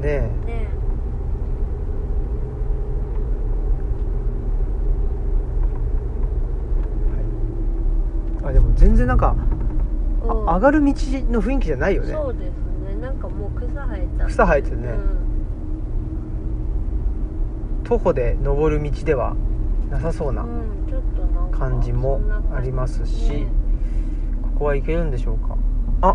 [0.00, 0.20] ってね。
[0.20, 0.68] ねえ
[8.42, 9.36] あでも全然なんか、
[10.24, 10.30] え、うん。
[10.44, 10.94] 上がる道の
[11.42, 12.14] 雰囲気じゃないよね。
[12.14, 12.44] そうです
[12.94, 13.00] ね。
[13.00, 14.88] なんかもう草生えちゃって草生えてるね。
[14.88, 14.96] うん。
[17.84, 19.36] 徒歩で登る道では
[19.90, 20.46] なさそうな、
[21.52, 22.20] 感じも
[22.54, 23.30] ありますし。
[23.30, 23.46] ね。
[24.54, 25.56] ここは行けるんでしょうか。
[26.02, 26.14] あ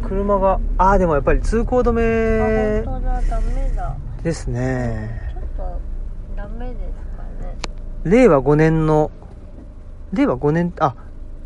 [0.00, 3.96] 車がああでもやっぱり通行止めあ本当だダメだ。
[4.22, 5.32] ですね。
[5.32, 5.80] ちょっと
[6.36, 6.80] ダメです
[7.16, 7.56] かね。
[8.04, 9.10] 令和5年の
[10.12, 10.94] 令和5年あ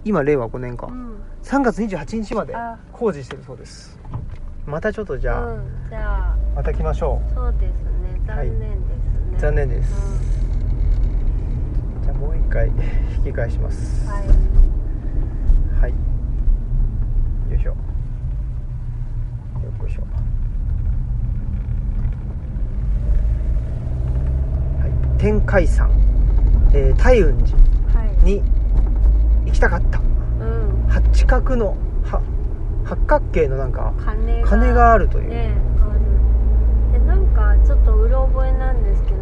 [0.04, 1.16] 今令和5年か、うん。
[1.42, 2.78] 3月28日まであ。
[2.92, 3.98] 工事してるそうです。
[4.66, 6.36] またちょっとじゃあ、うん、じゃあ。
[6.56, 8.20] また来ましょそうですね。
[8.26, 9.92] 残念ですね、残念です、
[12.02, 12.68] じゃあもう一回
[13.18, 14.06] 引き返します。
[14.06, 14.22] うんはい。
[15.82, 15.90] はい。
[15.90, 17.76] よいしょ
[19.84, 20.02] こいしょ
[24.80, 25.18] はい。
[25.18, 25.90] 天海山、
[26.72, 28.24] えー、大雲寺はい。
[28.24, 28.42] に
[29.44, 29.98] 行きたかった。
[29.98, 30.86] うん。
[30.88, 32.22] 八角のは
[32.84, 37.00] 八角形のなんか鐘が鐘があるという、ねある。
[37.00, 39.16] でなんかちょっとうろ覚えなんですけど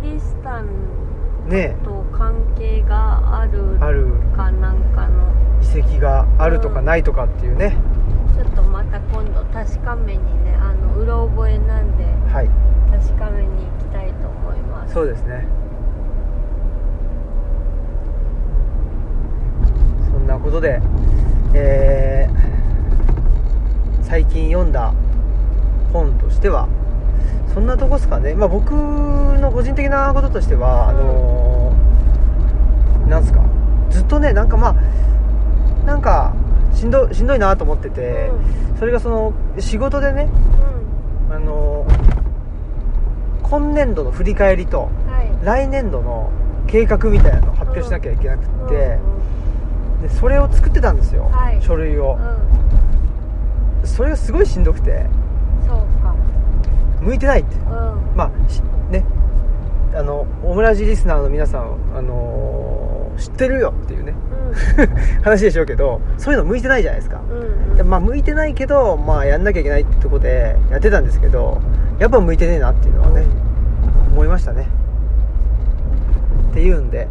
[0.00, 1.76] キリシタンね。
[1.84, 4.06] と関係があるある
[4.36, 5.24] かなんかの。
[5.62, 8.03] 遺跡があるとかないとかっていうね、ちょっとま
[8.94, 12.50] た今度確かめにねあのうろ覚えなんではい。
[12.92, 14.94] 確かめに行きたいと思います。
[14.94, 15.44] そうですね。
[20.10, 20.80] そんなことで
[21.54, 24.92] えー最近読んだ
[25.92, 26.68] 本としては
[27.52, 28.34] そんなとこですかね。
[28.34, 33.44] まあ僕の個人的なこととしては、あのーなんすか。
[33.90, 34.74] ずっとねなんかまあ
[35.86, 36.32] なんか
[36.84, 38.30] しんどしんどいなと思ってて、
[38.78, 40.28] それがその仕事でね
[41.28, 41.34] うん。
[41.34, 41.86] あの
[43.42, 45.30] 今年度の振り返りとうんはい。
[45.42, 46.30] 来年度の
[46.66, 49.14] 計画みたいなのを発表しなきゃいけなくって、うん
[50.02, 51.62] でそれを作ってたんですよ、はい。
[51.62, 52.18] 書類を。
[53.82, 53.88] う、ん。
[53.88, 55.06] それがすごいしんどくて
[57.00, 57.56] 向いてないって。
[57.56, 57.64] うん。
[58.14, 58.60] まあし
[58.90, 59.02] ね。
[59.94, 64.14] あのオムラジリスナーの皆さん、あのー知ってるよっていうね。
[65.22, 67.76] 話でしょうけどそういうの向いてないじゃないですか、うんうん。
[67.76, 71.60] でまあ向いてないけどまあやんなきゃいけないってとこでやってたんですけど
[71.98, 73.24] やっぱ向いてねえなっていうのはね、
[74.12, 74.68] 思いましたね。
[76.50, 77.08] っていうんで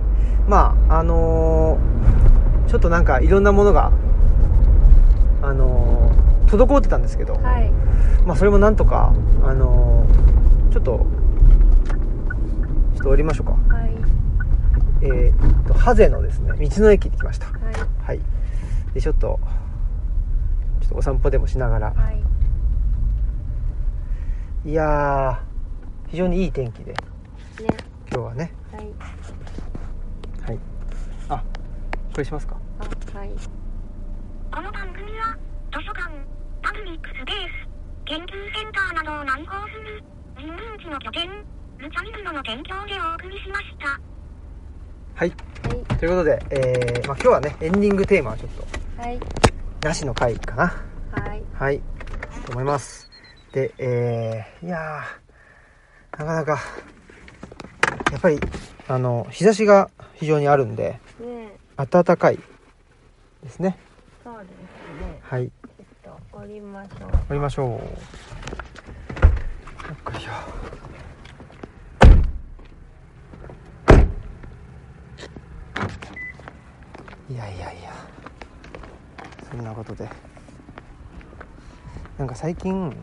[0.48, 3.92] まああのーちょっとなんかいろんなものが
[5.42, 7.72] あのー滞ってたんですけど、はい。
[8.26, 9.12] まあそれもなんとか
[9.44, 11.06] あのーちょっと
[12.96, 13.76] ちょっと降りましょうか。
[13.76, 13.83] はい
[15.06, 17.48] えーっとハゼのですね道の駅に来ました。
[17.48, 17.56] はい。
[18.06, 18.20] はい。
[18.94, 19.40] でちょっと
[20.82, 21.92] ちょっとお散歩でもしながら。
[21.92, 22.24] はい。
[24.70, 26.94] いやー非常にいい天気で。
[26.94, 26.98] ね。
[28.10, 28.54] 今日はね。
[28.72, 28.86] はい。
[30.48, 30.60] はい。
[31.28, 31.44] あ
[32.14, 32.56] これしますか？
[32.80, 32.84] あ
[33.18, 33.30] はい。
[34.54, 35.36] この番組は
[35.74, 36.10] 図書館、
[36.62, 37.68] パブリックスペース、
[38.06, 40.04] 研究センターなどを内包する
[40.38, 41.28] 人文地の拠点、
[41.80, 44.13] ルチャリブロの提供でお送りしました。
[45.16, 45.30] はい。
[45.30, 45.36] は
[45.76, 45.86] い。
[45.98, 48.66] ということで、えーまあ、今日はねエンディングテーマはちょっと
[49.02, 49.20] はい。
[49.82, 50.64] なしの回かな。
[51.12, 51.44] はい。
[51.54, 51.82] はい。
[52.46, 53.10] と思います。
[53.54, 56.60] でえー、いやーなかなか
[58.12, 58.40] やっぱり
[58.88, 62.40] あの日差しが非常にあるんでね暖かい。
[63.44, 63.78] ですね。
[64.24, 64.50] そうです
[65.06, 65.20] ね。
[65.22, 65.52] はい。
[66.04, 67.10] ちょっと降りましょう。
[67.30, 67.80] 降りましょうよっ
[70.04, 70.32] こいしょ
[77.34, 77.92] いやいやいや。
[79.50, 80.08] そんなことで。
[82.18, 82.94] なんか最近うん。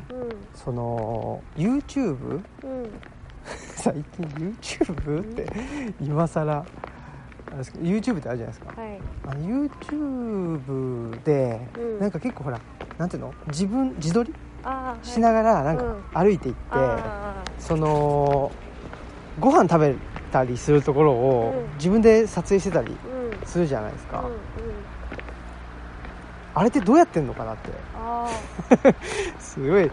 [0.55, 2.91] その YouTube うん。
[3.75, 5.47] 最近 YouTube って
[6.01, 6.65] 今更。
[7.83, 8.81] YouTube ってあるじゃないですか。
[8.81, 9.01] はい。
[9.27, 11.99] あの YouTube でうん。
[12.01, 12.61] なんか結構ほら
[12.99, 13.35] なんていうの？
[13.49, 14.33] 自分自撮り？
[15.03, 16.03] しながらなんかうん。
[16.13, 18.53] 歩いていって、あその
[19.41, 19.95] ご飯食べ
[20.31, 21.75] たりするところをうん。
[21.79, 24.33] 自分で撮影してたりーうんするじゃないですか、うんうん。
[26.55, 27.71] あれってどうやってんのかなって。
[27.97, 28.29] あ
[29.39, 29.91] すごい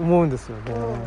[0.00, 0.98] 思うんですよね、ーうん。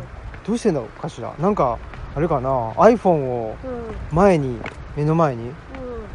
[0.46, 1.32] どうしてんのかしら。
[1.38, 1.78] なんか
[2.14, 2.48] あれかな。
[2.72, 4.16] iPhone をうん。
[4.16, 4.60] 前に
[4.96, 5.54] 目の前にうん。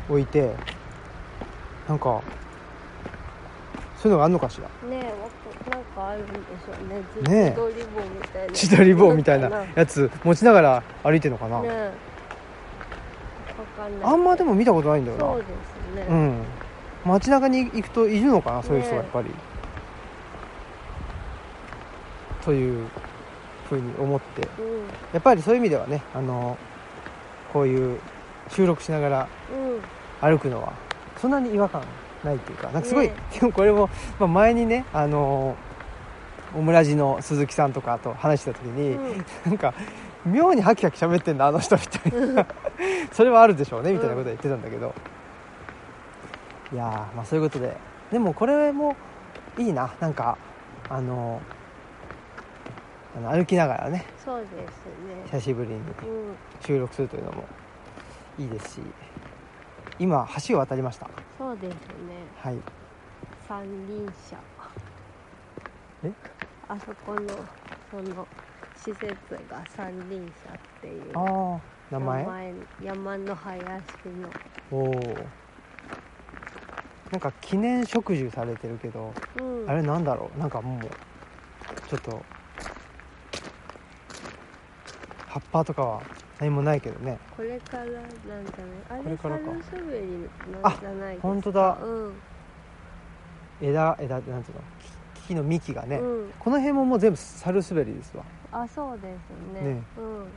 [0.09, 0.51] 置いて
[1.87, 2.21] なんか
[3.97, 4.67] そういうのがあるのかしら。
[4.89, 5.13] ねえ
[5.69, 7.35] なんかあるんでしょうね。
[7.37, 7.49] ねえ。
[7.49, 8.51] 自撮り棒みたいな。
[8.51, 11.87] 自撮り棒みたいなねやつ持ちながら歩いてるのかな、え。
[11.87, 11.91] わ
[13.77, 14.11] かんない。
[14.11, 15.23] あんまでも見たことないんだよな。
[15.25, 16.07] そうですね。
[16.09, 16.43] うん。
[17.05, 19.29] 街中に行くといるのかなそういう人がやっぱり、
[22.43, 22.87] という
[23.69, 24.47] ふうに思って。
[24.59, 24.77] うん。
[25.13, 26.57] やっぱりそういう意味ではねあの
[27.53, 27.99] こういう
[28.49, 29.27] 収録しながら
[30.21, 30.29] うん。
[30.29, 30.73] 歩くのは
[31.17, 31.83] そんなに違和感
[32.23, 33.13] ないっていうかなんかすごい、ね。
[33.39, 35.55] でもこれも、まあ、前にねあの
[36.55, 39.25] オムラジの鈴木さんとかと話した時に、うん。
[39.45, 39.73] なんか
[40.25, 42.45] 妙にハキハキ喋ってんだあの人みたいな
[43.11, 44.93] それはあるでしょうねみたいなことは言ってたんだけど、
[46.71, 47.75] いやーまあそういうことで。
[48.11, 48.95] でもこれも
[49.57, 49.91] いいな。
[49.99, 50.37] なんか
[50.89, 51.41] あの
[53.15, 54.05] あの歩きながらね。
[54.23, 54.67] そうですね。
[55.25, 55.83] 久しぶりにうん。
[56.61, 57.43] 収録するというのも
[58.37, 58.81] いいですし。
[59.99, 61.09] 今橋を渡りました。
[61.37, 61.77] そうですね。
[62.39, 62.57] はい。
[63.47, 64.37] 三輪車。
[66.03, 66.11] え？
[66.69, 67.27] あそこの
[67.89, 68.27] その
[68.75, 69.05] 施設
[69.49, 71.11] が三輪車っていう。
[71.15, 72.53] ああ名前？
[72.83, 73.65] 山の林
[74.21, 74.29] の。
[74.71, 74.93] おお
[77.11, 79.69] なんか記念植樹されてるけど、うん。
[79.69, 80.39] あれなんだろう？
[80.39, 80.81] なんかもう
[81.89, 82.21] ちょっと
[85.27, 86.01] 葉っぱとかは
[86.39, 87.17] 何もないけどね。
[87.37, 88.33] これからなんじゃ
[88.93, 89.01] ない？
[89.01, 89.45] あれこれからか。
[89.45, 90.07] サルスベリ
[90.61, 91.27] なんじゃないですか？
[91.27, 91.77] 本当だ。
[91.81, 92.13] うん。
[93.61, 94.63] 枝枝なんていうの？
[95.23, 96.33] 木木の幹がね、うん。
[96.37, 98.23] この辺ももう全部サルスベリですわ。
[98.51, 99.75] あそうですね。
[99.75, 99.83] ね。
[99.97, 100.27] うん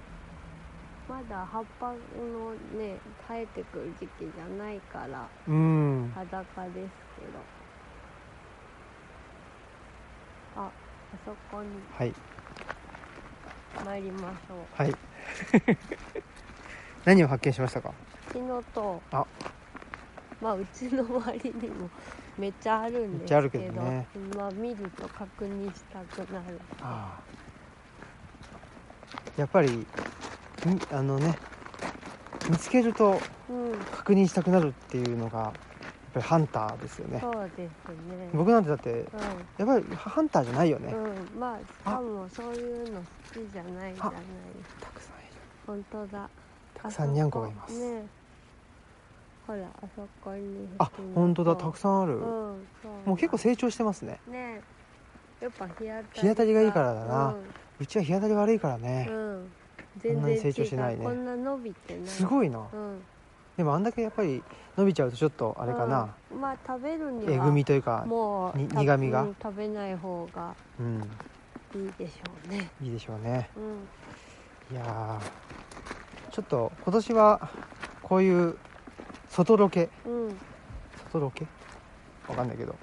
[1.11, 1.96] まだ葉っぱの
[2.78, 2.96] ね
[3.26, 6.12] 生えてくる時期じゃないからうん。
[6.14, 6.88] 裸ですけど。
[10.56, 10.70] ああ
[11.24, 12.14] そこにはい。
[13.84, 14.82] 参りましょう。
[14.82, 14.94] はい。
[17.04, 17.92] 何を発見しましたか？
[18.28, 19.26] 昨日とあ。
[20.40, 21.90] まあうちの周りにも
[22.38, 24.06] めっちゃあるんですけどめっちゃあるけどね。
[24.36, 26.61] まあ見ると確認したくなる。
[26.82, 27.30] ああ。
[29.36, 29.86] やっぱりみ
[30.92, 31.36] あのね
[32.50, 33.78] 見つけるとうん。
[33.96, 35.52] 確認したくなるっていうのがやっ
[36.14, 37.20] ぱりハンターですよね。
[37.20, 38.30] そうですね。
[38.32, 39.08] 僕なんてだってう
[39.58, 44.14] やっぱりハンターじゃないよね、ん、うん、まあしかもそういうの好きじゃないじゃない。
[44.80, 45.32] たくさんいる。
[45.66, 46.28] 本当だ。
[46.74, 48.02] たくさんにゃんこがいます、ね。
[49.46, 51.56] ほらあそこにあ本当だ。
[51.56, 52.22] たくさんある、うん。
[53.04, 54.18] もう結構成長してますね。
[54.28, 54.61] ね。
[55.40, 57.34] やっぱ日当たり日当たりがいいからだな。
[57.78, 59.06] うちは日当たり悪いからね。
[59.08, 59.52] うん、
[60.05, 61.05] うん、そんなに成長しないね。
[61.05, 62.07] こんな伸びてない。
[62.07, 62.61] すごいな。
[62.72, 63.03] うん。
[63.57, 64.43] でもあんだけやっぱり
[64.76, 66.41] 伸びちゃうとちょっとあれかな、うん。
[66.41, 69.22] まあ食べるにはえぐみというかにもうた苦味が。
[69.22, 71.11] うん食べない方がうん。
[71.74, 72.70] いいでしょうね。
[72.83, 73.51] いいでしょうね。
[73.57, 74.76] うん。
[74.76, 77.51] いやーちょっと今年は
[78.03, 78.57] こういう
[79.28, 79.89] 外ロケ。
[80.07, 80.39] うん。
[81.11, 81.47] 外ロケ？
[82.28, 82.74] わかんないけど。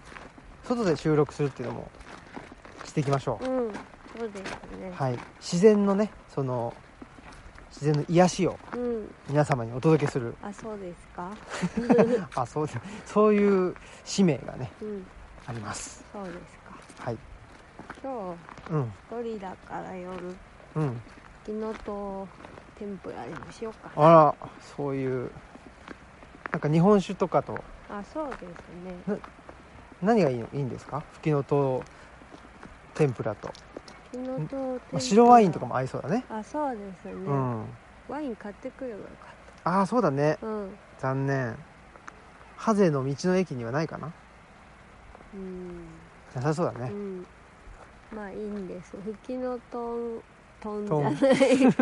[0.64, 1.90] 外で収録するっていうのも
[2.86, 3.74] していきましょう、うん。
[4.18, 4.92] そうですね。
[4.94, 5.20] はい。
[5.40, 6.74] 自然のねその
[7.80, 9.08] 自然の癒しをうん。
[9.30, 10.36] 皆様にお届けする。
[10.42, 11.32] あそうですか？
[12.42, 12.80] あそうです。
[13.06, 15.06] そういう使命がねうん。
[15.46, 16.04] あります。
[16.12, 16.38] そうです
[16.98, 17.04] か。
[17.06, 17.18] はい。
[18.04, 18.36] 今
[18.72, 18.84] うん。
[19.24, 20.12] 日一人だから夜
[20.76, 21.02] うん。
[21.46, 22.28] きのと
[22.80, 24.08] 天ぷらにもしようかな。
[24.08, 25.30] あらそういう
[26.52, 27.54] なんか日本酒とかと。
[27.90, 28.44] あそうです
[29.12, 29.20] ね。
[30.02, 31.04] 何がいいのいいんですか？
[31.14, 31.82] ふきのとう
[32.96, 33.50] 天ぷらと、
[34.92, 36.24] まあ白ワインとかも合いそうだね。
[36.30, 37.66] あそうですね、うん。
[38.08, 40.38] ワイン買ってくればよかっああそうだね。
[40.40, 40.78] たうん。
[41.00, 41.56] 残念。
[42.56, 44.12] ハゼの道の駅にはないかな。
[45.34, 45.86] うん。
[46.36, 46.90] なさそうだね。
[46.92, 47.26] うん。
[48.14, 48.96] まあいいんです。
[49.04, 50.22] ふきのとん
[50.62, 51.72] とんじゃない。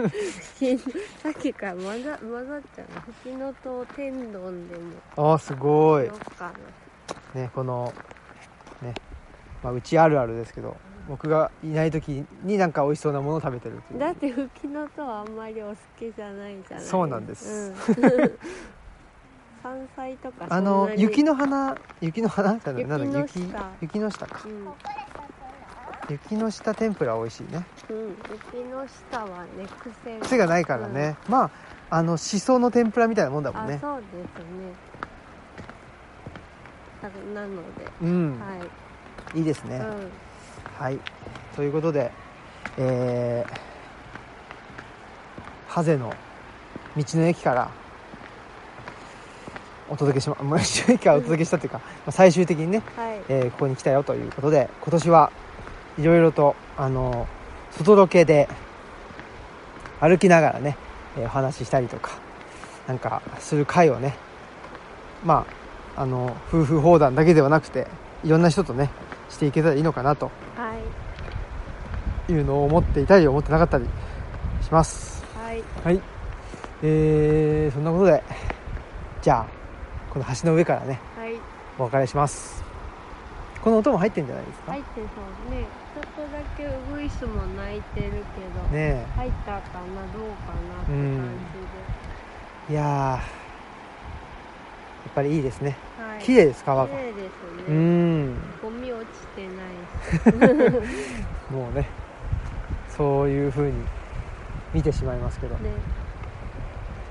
[1.22, 5.32] さっきから混ざ混ざっちゃうきのと天丼でも。
[5.32, 6.10] ああすごい。
[7.36, 7.94] ねこの
[8.82, 8.94] ね。
[9.64, 10.76] まあうちあるあるですけど
[11.08, 16.86] 僕がいない時になんか美味しそうなものを食べてるだってふきのとはあんまりお好きじゃないじゃない。
[16.86, 17.74] そうなんです。
[17.88, 18.38] うん。
[19.64, 23.72] 山菜とかあの雪のの花雪の花じゃないなんだ雪雪の下。
[23.82, 24.42] 雪の下か。
[24.46, 24.68] うん、
[26.10, 27.66] 雪の下天ぷら美味しいね。
[27.90, 29.66] うん、雪の下はね
[30.04, 31.46] 癖癖がないからね、ま
[31.90, 33.76] ああのしその天ぷらみたいなもんだもんね。
[33.76, 34.74] あそうですね。
[37.02, 38.56] だなので、うん、は
[39.36, 39.40] い。
[39.40, 40.12] いいですね、うん
[40.78, 41.00] はい。
[41.56, 42.12] ということで
[42.78, 43.60] えー、
[45.70, 46.14] ハゼの
[46.98, 47.72] 道の駅から
[49.90, 53.22] お届けしま、ま あ道の駅からお届けしたっていうか、まあ最終的にね、はい。
[53.30, 55.32] えーここに来たよということで今年は
[55.98, 57.28] いろいろとあの
[57.72, 58.50] 外ロケで
[60.02, 60.76] 歩きながらね、
[61.18, 62.12] えーお話ししたりとか
[62.88, 64.16] なんかする会をね
[65.24, 65.46] ま
[65.96, 67.88] ああの夫婦砲弾だけではなくて
[68.24, 68.90] いろんな人とね
[69.30, 70.30] していけたらいいのかなと。
[70.58, 70.65] は
[72.28, 73.86] いいうのを思っていたり思ってなかったり
[74.62, 75.24] します。
[75.36, 75.64] はい。
[75.84, 76.02] はい。
[76.84, 78.22] えー、そんなことで
[79.22, 79.46] じゃあ
[80.12, 81.34] この橋の上からねはい。
[81.80, 82.64] お別れします。
[83.64, 85.66] この音も入ってんじゃないですか、入ってそうね。
[85.96, 89.06] ちょっとだけウグイスも鳴いてるけど、ねえ。
[89.16, 91.30] 入ったかなどうかなって感
[92.70, 95.76] いやーやっぱりいいですね。
[95.98, 97.30] じで、はい、綺麗です川が綺麗で
[97.68, 98.36] すうねん。
[98.62, 100.66] ゴミ落ちてない。
[100.70, 101.88] し もうね
[102.98, 103.74] そういう風に
[104.74, 105.56] 見てしまいますけど。
[105.56, 105.70] ね。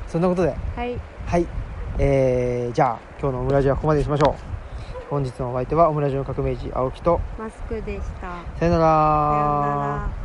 [0.09, 0.55] そんなことで。
[0.76, 0.99] はい。
[1.26, 1.47] はい。
[1.99, 4.55] えー、じゃあ今日のオムラジはここまでにしましょう。
[5.11, 7.20] 本日のお相手はオムラジの革命児青木と。
[7.39, 8.43] マスクでした。
[8.59, 8.85] さよなら。
[9.30, 10.24] さようなら